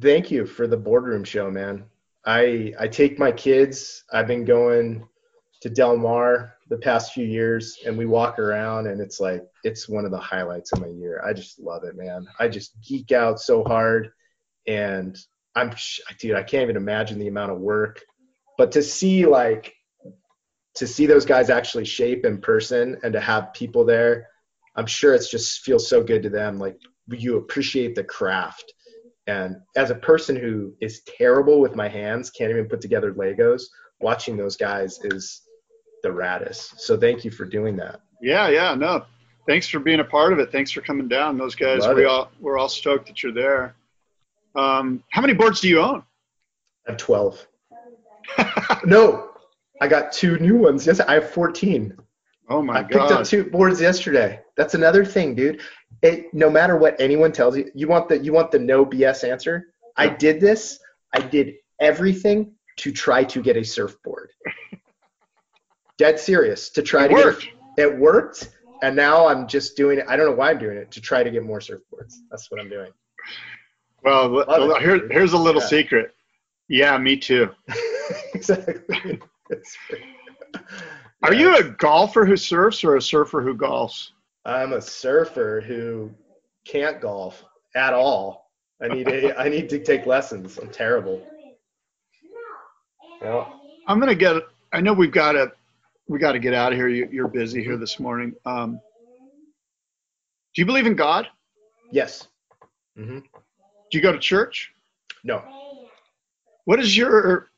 [0.00, 1.84] thank you for the boardroom show, man.
[2.24, 4.04] I I take my kids.
[4.12, 5.08] I've been going
[5.66, 9.88] to Del Mar the past few years, and we walk around, and it's like it's
[9.88, 11.20] one of the highlights of my year.
[11.26, 12.24] I just love it, man.
[12.38, 14.10] I just geek out so hard,
[14.68, 15.18] and
[15.56, 15.74] I'm
[16.20, 16.36] dude.
[16.36, 18.00] I can't even imagine the amount of work,
[18.56, 19.74] but to see like
[20.76, 24.28] to see those guys actually shape in person, and to have people there,
[24.76, 26.60] I'm sure it's just feels so good to them.
[26.60, 26.76] Like
[27.08, 28.72] you appreciate the craft.
[29.26, 33.62] And as a person who is terrible with my hands, can't even put together Legos,
[33.98, 35.42] watching those guys is
[36.02, 36.78] the raddest.
[36.80, 38.00] So thank you for doing that.
[38.20, 39.04] Yeah, yeah, no.
[39.46, 40.50] Thanks for being a part of it.
[40.50, 41.38] Thanks for coming down.
[41.38, 42.06] Those guys, Love we it.
[42.06, 43.74] all we're all stoked that you're there.
[44.54, 46.02] Um, how many boards do you own?
[46.86, 47.46] I have 12.
[48.84, 49.30] No,
[49.80, 50.86] I got two new ones.
[50.86, 51.96] Yes, I have 14.
[52.48, 52.78] oh my god.
[52.78, 54.40] I picked up two boards yesterday.
[54.56, 55.60] That's another thing, dude.
[56.02, 59.28] It, no matter what anyone tells you, you want the you want the no BS
[59.28, 59.68] answer.
[59.96, 60.78] I did this.
[61.14, 64.30] I did everything to try to get a surfboard.
[65.98, 67.42] Dead serious to try It to worked.
[67.42, 68.48] get it worked,
[68.82, 70.06] and now I'm just doing it.
[70.08, 72.20] I don't know why I'm doing it to try to get more surfboards.
[72.30, 72.90] That's what I'm doing.
[74.02, 75.10] Well, Love here, dude.
[75.12, 75.66] here's a little Yeah.
[75.68, 76.14] secret.
[76.68, 77.50] Yeah, me too.
[78.34, 79.20] exactly.
[81.22, 81.40] Are Yeah.
[81.40, 84.10] you a golfer who surfs or a surfer who golfs?
[84.44, 86.10] I'm a surfer who
[86.64, 87.44] can't golf
[87.74, 88.50] at all.
[88.82, 90.58] I need a, I need to take lessons.
[90.58, 91.26] I'm terrible.
[93.22, 94.42] Well, I'm gonna get.
[94.74, 95.50] I know we've got to.
[96.08, 96.88] We got to get out of here.
[96.88, 98.34] You, you're busy here this morning.
[98.44, 98.80] Um,
[100.54, 101.28] do you believe in God?
[101.92, 102.28] yes.
[102.96, 104.72] hmm Do you go to church?
[105.24, 105.42] No.
[106.64, 107.48] What does your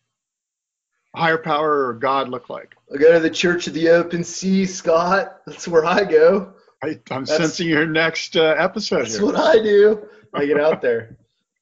[1.14, 2.74] higher power or God look like?
[2.92, 5.40] I go to the Church of the Open Sea, Scott.
[5.46, 6.52] That's where I go.
[6.82, 9.24] I, I'm That's- sensing your next uh, episode That's here.
[9.26, 10.06] what I do.
[10.34, 11.16] I get out there.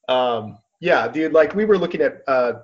[0.08, 1.32] Um, yeah, dude.
[1.32, 2.54] Like we were looking at uh,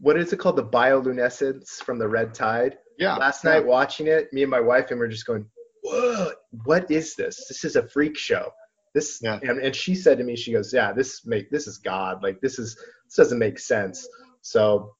[0.00, 0.56] what is it called?
[0.56, 2.78] The bioluminescence from the red tide.
[2.98, 3.16] Yeah.
[3.16, 3.52] last yeah.
[3.54, 5.46] night watching it, me and my wife and we're just going,
[5.82, 6.36] "What?
[6.64, 7.46] What is this?
[7.48, 8.50] This is a freak show."
[8.94, 9.40] This Yeah.
[9.42, 12.22] and, and she said to me, she goes, "Yeah, this make this is God.
[12.22, 14.08] Like this is this doesn't make sense."
[14.42, 14.94] So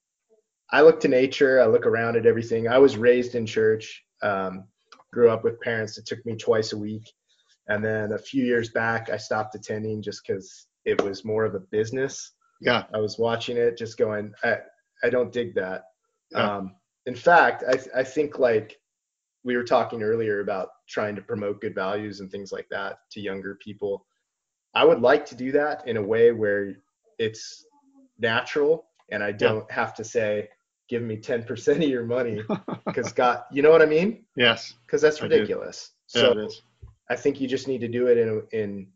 [0.70, 1.60] I look to nature.
[1.60, 2.68] I look around at everything.
[2.68, 4.04] I was raised in church.
[4.22, 4.64] Um,
[5.12, 7.12] grew up with parents that took me twice a week,
[7.68, 11.54] and then a few years back, I stopped attending just because it was more of
[11.54, 12.32] a business.
[12.60, 12.84] Yeah.
[12.94, 14.56] I was watching it, just going, I,
[15.02, 15.84] I don't dig that.
[16.30, 16.56] Yeah.
[16.56, 16.74] Um,
[17.06, 18.78] in fact, I, I think like
[19.44, 23.20] we were talking earlier about trying to promote good values and things like that to
[23.20, 24.06] younger people.
[24.74, 26.74] I would like to do that in a way where
[27.18, 27.64] it's
[28.18, 30.48] natural and I don't have to say,
[30.88, 32.42] give me 10% of your money
[32.86, 34.24] because God, you know what I mean?
[34.36, 34.74] Yes.
[34.86, 35.90] Because that's ridiculous.
[36.14, 36.62] Yeah, So it is.
[37.10, 38.86] I think you just need to do it in in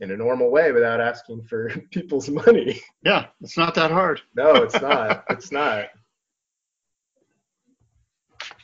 [0.00, 2.80] in a normal way without asking for people's money.
[3.04, 3.26] Yeah.
[3.40, 4.20] It's not that hard.
[4.36, 5.24] No, it's not.
[5.30, 5.86] it's not.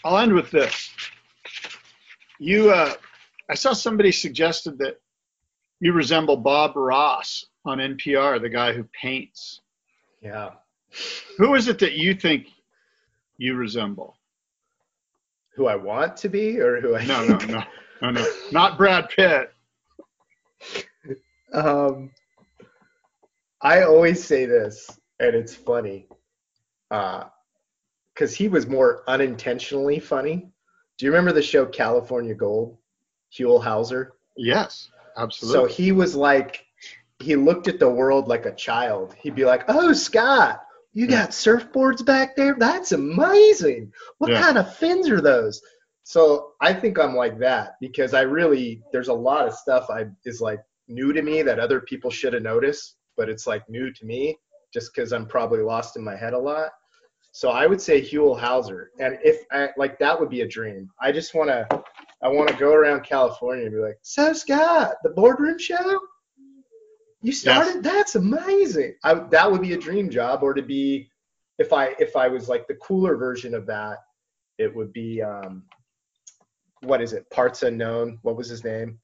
[0.05, 0.91] I'll end with this.
[2.39, 2.93] You, uh,
[3.51, 5.01] I saw somebody suggested that
[5.81, 9.61] you resemble Bob Ross on NPR, the guy who paints.
[10.21, 10.51] Yeah.
[11.39, 12.47] Who is it that you think
[13.37, 14.17] you resemble?
[15.57, 17.51] Who I want to be or who I No, no, think?
[17.51, 17.63] no,
[18.03, 19.53] no, no, not Brad Pitt.
[21.53, 22.11] Um,
[23.61, 26.09] I always say this, and it's funny,
[28.15, 30.49] because he was more unintentionally funny.
[30.99, 32.79] Do you remember the show California Gold?
[33.37, 34.11] Huell Howser.
[34.37, 35.69] Yes, absolutely.
[35.69, 36.65] So he was like,
[37.19, 39.15] he looked at the world like a child.
[39.21, 40.63] He'd be like, "Oh, Scott,
[40.93, 42.55] you got surfboards back there?
[42.59, 43.93] That's amazing.
[44.19, 44.41] What Yeah.
[44.41, 45.61] kind of fins are those?"
[46.05, 50.07] So I think I'm like that because I really there's a lot of stuff I
[50.25, 53.93] is like new to me that other people should have noticed, but it's like new
[53.93, 54.39] to me
[54.73, 56.73] just because I'm probably lost in my head a lot.
[57.35, 60.89] So I would say Huell Howser, and if I like that would be a dream.
[61.01, 61.67] I just want to,
[62.23, 65.99] I want to go around California and be like, "So Scott, the boardroom show,
[67.23, 67.83] you started?
[67.83, 71.11] That's amazing." I that would be a dream job, or to be,
[71.59, 73.99] if I if I was like the cooler version of that,
[74.59, 75.65] it would be um,
[76.83, 77.29] what is it?
[77.31, 78.21] Parts unknown.
[78.23, 79.01] What was his name?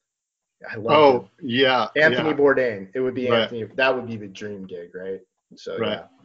[0.71, 1.89] I love oh, yeah.
[1.97, 2.37] Anthony yeah.
[2.37, 2.91] Bourdain.
[2.95, 3.43] It would be Right.
[3.43, 3.65] Anthony.
[3.75, 5.21] That would be the dream gig, right?
[5.57, 5.99] So Right.
[5.99, 6.20] yeah.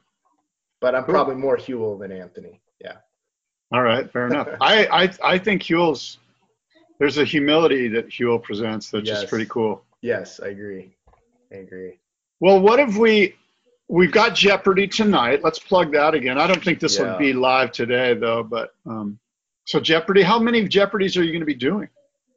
[0.86, 1.16] But I'm Cool.
[1.16, 2.62] probably more Huell than Anthony.
[2.80, 2.98] Yeah.
[3.72, 4.50] All right, fair enough.
[4.62, 6.20] I, I, I think Huell's,
[7.00, 9.22] there's a humility that Huell presents that's Yes.
[9.22, 9.84] just pretty cool.
[10.04, 10.96] Yes, I agree.
[11.52, 11.98] I agree.
[12.40, 13.34] Well, what if we,
[13.88, 15.44] we've got Jeopardy tonight.
[15.44, 16.38] Let's plug that again.
[16.38, 17.14] I don't think this Yeah.
[17.14, 19.18] will be live today though, but, um,
[19.66, 21.90] so Jeopardy, how many Jeopardies are you going to be doing?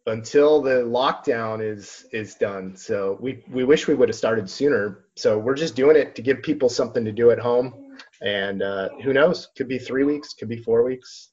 [0.07, 2.75] Until the lockdown is is done.
[2.79, 5.05] So we we wish we would have started sooner.
[5.17, 7.75] So we're just doing it to give people something to do at home.
[8.23, 9.49] And uh, who knows?
[9.57, 10.35] Could be three weeks.
[10.35, 11.31] Could be four weeks.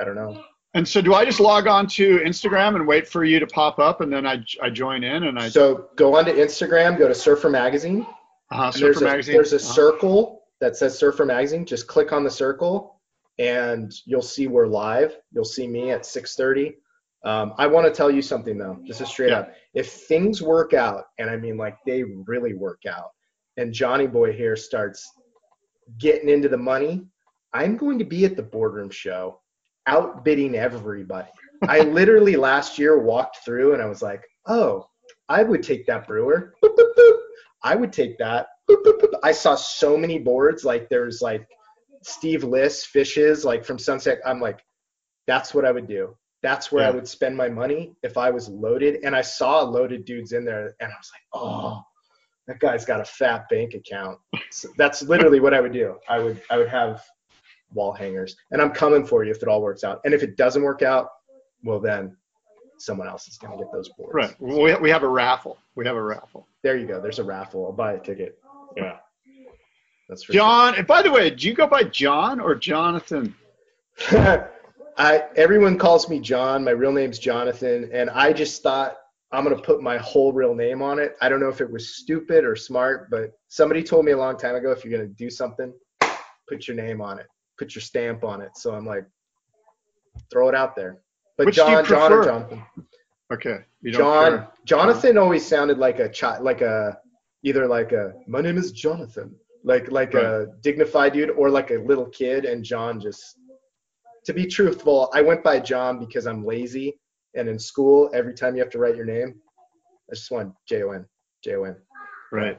[0.00, 0.42] I don't know.
[0.74, 3.78] And so do I just log on to Instagram and wait for you to pop
[3.78, 6.98] up and then I, I join in and I, So go onto Instagram.
[6.98, 8.04] Go to Surfer Magazine.
[8.50, 9.34] uh And there's Surfer a, Magazine.
[9.34, 9.72] There's a Uh-huh.
[9.72, 11.64] circle that says Surfer Magazine.
[11.64, 13.00] Just click on the circle,
[13.38, 15.16] and you'll see we're live.
[15.32, 16.74] You'll see me at 6:30.
[17.24, 18.78] Um, I want to tell you something though.
[18.86, 19.40] This is straight Yeah.
[19.40, 19.54] up.
[19.74, 23.10] If things work out, and I mean like they really work out,
[23.56, 25.10] and Johnny Boy here starts
[25.98, 27.06] getting into the money,
[27.52, 29.40] I'm going to be at the boardroom show,
[29.86, 31.30] outbidding everybody.
[31.68, 34.88] I literally last year walked through and I was like, oh,
[35.28, 36.54] I would take that brewer.
[36.62, 37.18] Boop, boop, boop.
[37.62, 38.48] I would take that.
[39.22, 40.64] I saw so many boards.
[40.64, 41.46] Like there's like
[42.02, 44.20] Steve Lis fishes like from Sunset.
[44.24, 44.60] I'm like,
[45.26, 46.16] that's what I would do.
[46.42, 49.00] That's where I would spend my money if I was loaded.
[49.02, 51.82] And I saw loaded dudes in there, and I was like, oh,
[52.46, 54.18] that guy's got a fat bank account.
[54.50, 55.96] So that's literally what I would do.
[56.08, 57.04] I would I would have
[57.72, 60.00] wall hangers, and I'm coming for you if it all works out.
[60.04, 61.08] And if it doesn't work out,
[61.64, 62.16] well then
[62.78, 64.14] someone else is gonna get those boards.
[64.14, 64.40] Right.
[64.40, 65.58] We, we have a raffle.
[65.74, 66.46] We have a raffle.
[66.62, 67.00] There you go.
[67.00, 67.66] There's a raffle.
[67.66, 68.38] I'll buy a ticket.
[68.76, 68.98] Yeah.
[70.08, 73.34] That's for John, and by the way, do you go by John or Jonathan?
[74.98, 76.64] I everyone calls me John.
[76.64, 78.98] My real name's Jonathan, and I just thought
[79.36, 81.14] I'm gonna put my whole real name on it.
[81.20, 84.38] I don't know if it was stupid or smart, but somebody told me a long
[84.38, 85.74] time ago if you're gonna do something,
[86.48, 87.26] put your name on it,
[87.58, 88.56] put your stamp on it.
[88.56, 89.04] So I'm like,
[90.32, 91.02] throw it out there.
[91.36, 92.24] But Which John, John, or?
[92.24, 92.62] Jonathan.
[93.30, 93.58] Okay.
[93.82, 94.48] You don't John, care.
[94.64, 96.96] Jonathan always sounded like a child, like a
[97.42, 101.74] either like a my name is Jonathan, like like a dignified dude, or like a
[101.74, 102.46] little kid.
[102.46, 103.36] And John just,
[104.24, 106.98] to be truthful, I went by John because I'm lazy,
[107.36, 109.34] and in school, every time you have to write your name,
[110.10, 111.06] I just want J O N,
[111.44, 111.76] J O N.
[112.32, 112.58] Right.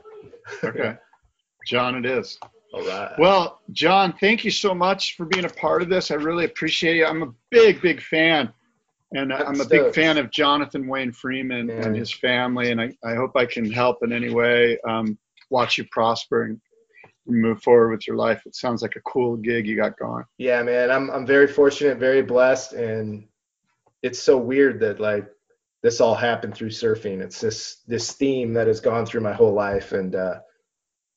[0.64, 0.96] Okay.
[1.68, 2.38] John, it is.
[2.74, 3.12] All right.
[3.18, 6.12] Well, John, thank you so much for being a part of this.
[6.12, 7.06] I really appreciate it.
[7.06, 8.52] I'm a big, big fan.
[9.14, 11.84] And I'm I'm a big fan of Jonathan Wayne Freeman Man.
[11.84, 12.72] and his family.
[12.72, 15.18] And I, I hope I can help in any way, um,
[15.50, 16.60] watch you prosper and
[17.26, 18.42] move forward with your life.
[18.46, 20.26] It sounds like a cool gig you got going.
[20.38, 23.28] Yeah, man, I'm I'm very fortunate, very blessed, and
[24.04, 25.28] it's so weird that like
[25.84, 27.22] this all happened through surfing.
[27.22, 30.40] It's this this theme that has gone through my whole life, and uh,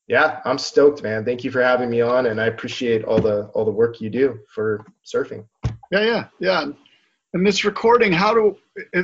[0.07, 1.25] yeah, I'm stoked, man.
[1.25, 4.09] Thank you for having me on, and I appreciate all the all the work you
[4.09, 5.45] do for surfing.
[5.91, 6.65] Yeah, yeah, yeah.
[7.33, 8.57] And this recording, how do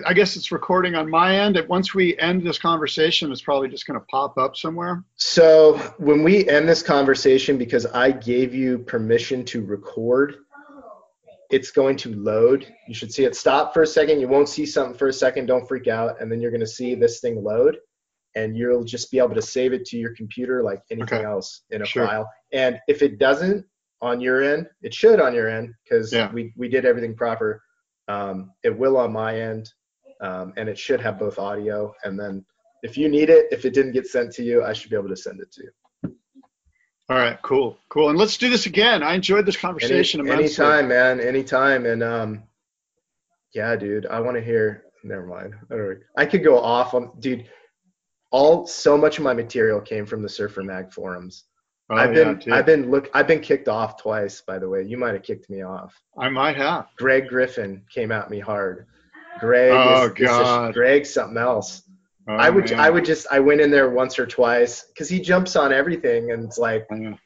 [0.06, 1.62] I guess it's recording on my end.
[1.70, 5.04] Once we end this conversation, it's probably just going to pop up somewhere.
[5.16, 10.38] So when we end this conversation, because I gave you permission to record,
[11.50, 12.68] it's going to load.
[12.88, 14.20] You should see it stop for a second.
[14.20, 15.46] You won't see something for a second.
[15.46, 16.20] Don't freak out.
[16.22, 17.78] And then you're going to see this thing load.
[18.36, 21.26] And you'll just be able to save it to your computer like anything Okay.
[21.26, 22.06] else in a Sure.
[22.06, 22.30] file.
[22.54, 23.66] And if it doesn't
[24.02, 26.32] on your end, it should on your end because Yeah.
[26.34, 27.62] we, we did everything proper.
[28.08, 29.72] Um, it will on my end.
[30.22, 31.94] Um, and it should have both audio.
[32.04, 32.46] And then
[32.84, 35.10] if you need it, if it didn't get sent to you, I should be able
[35.10, 35.72] to send it to you.
[37.10, 38.10] All right, cool, cool.
[38.10, 39.02] And let's do this again.
[39.02, 40.66] I enjoyed this conversation Any, immensely.
[40.66, 41.20] anytime, man.
[41.22, 41.86] Anytime.
[41.86, 42.44] And um,
[43.54, 44.84] yeah, dude, I want to hear.
[45.04, 45.54] Never mind.
[46.18, 47.48] I, could go off on, dude.
[48.32, 51.46] All so much of my material came from the Surfer Mag forums.
[51.90, 52.54] Oh, I've been, dude.
[52.54, 54.42] I've been look, I've been kicked off twice.
[54.42, 55.94] By the way, you might have kicked me off.
[56.18, 56.88] I might have.
[56.98, 58.88] Greg Griffin came at me hard.
[59.40, 60.74] Greg, Oh, is, is God.
[60.74, 61.84] Greg's something else.
[62.30, 62.80] Oh, I would, man.
[62.80, 66.32] I would just, I went in there once or twice because he jumps on everything,
[66.32, 67.18] and it's like, oh, I know.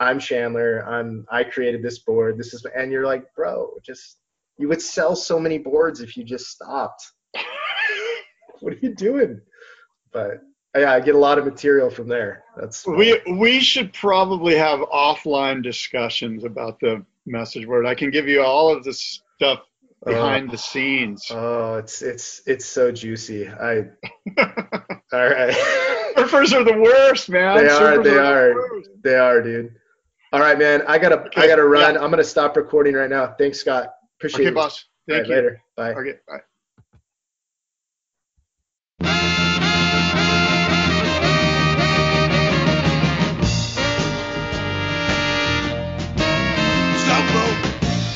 [0.00, 0.82] I'm Chandler.
[0.88, 2.38] I'm I created this board.
[2.38, 4.16] This is and you're like, bro, just
[4.56, 7.12] you would sell so many boards if you just stopped.
[8.60, 9.40] what are you doing?
[10.10, 10.40] But
[10.74, 12.44] yeah, I get a lot of material from there.
[12.56, 17.86] That's We we should probably have offline discussions about the message board.
[17.86, 19.60] I can give you all of this stuff
[20.06, 21.26] Uh, behind the scenes.
[21.30, 23.48] oh, it's it's it's so juicy.
[23.48, 23.78] I
[24.38, 25.54] all right.
[26.16, 27.58] Surfers are the worst, man.
[27.58, 28.54] They are, Surfers they the are.
[28.54, 28.88] worst.
[29.04, 29.74] they are, dude.
[30.32, 30.82] All right, man.
[30.88, 31.94] I gotta I gotta run.
[31.94, 32.00] yeah.
[32.02, 33.34] I'm gonna stop recording right now.
[33.38, 33.88] Thanks, Scott.
[34.18, 34.48] Appreciate it.
[34.48, 34.54] Okay, it.
[34.54, 34.84] boss.
[35.08, 35.34] All Thank right, you.
[35.36, 35.62] Later.
[35.76, 35.92] Bye.
[35.94, 36.40] Okay, bye.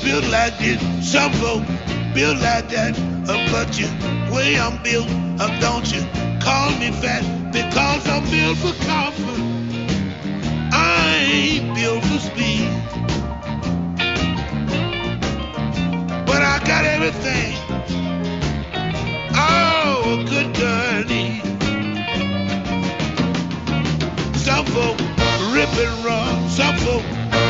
[0.04, 1.62] Build like this, some folk
[2.14, 2.94] build like that.
[3.50, 3.88] But you,
[4.32, 5.08] way I'm built,
[5.40, 6.02] uh, don't you
[6.40, 9.40] call me fat because I'm built for comfort.
[10.72, 12.68] I ain't built for speed,
[16.26, 17.56] but I got everything.
[19.34, 21.48] Oh, a good girl needs.
[24.44, 24.98] Some folk
[25.54, 27.04] rip and run, some folk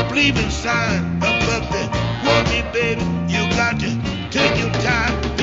[0.09, 3.01] believe in sign, they want me, baby.
[3.27, 3.89] You got to
[4.29, 5.34] take your time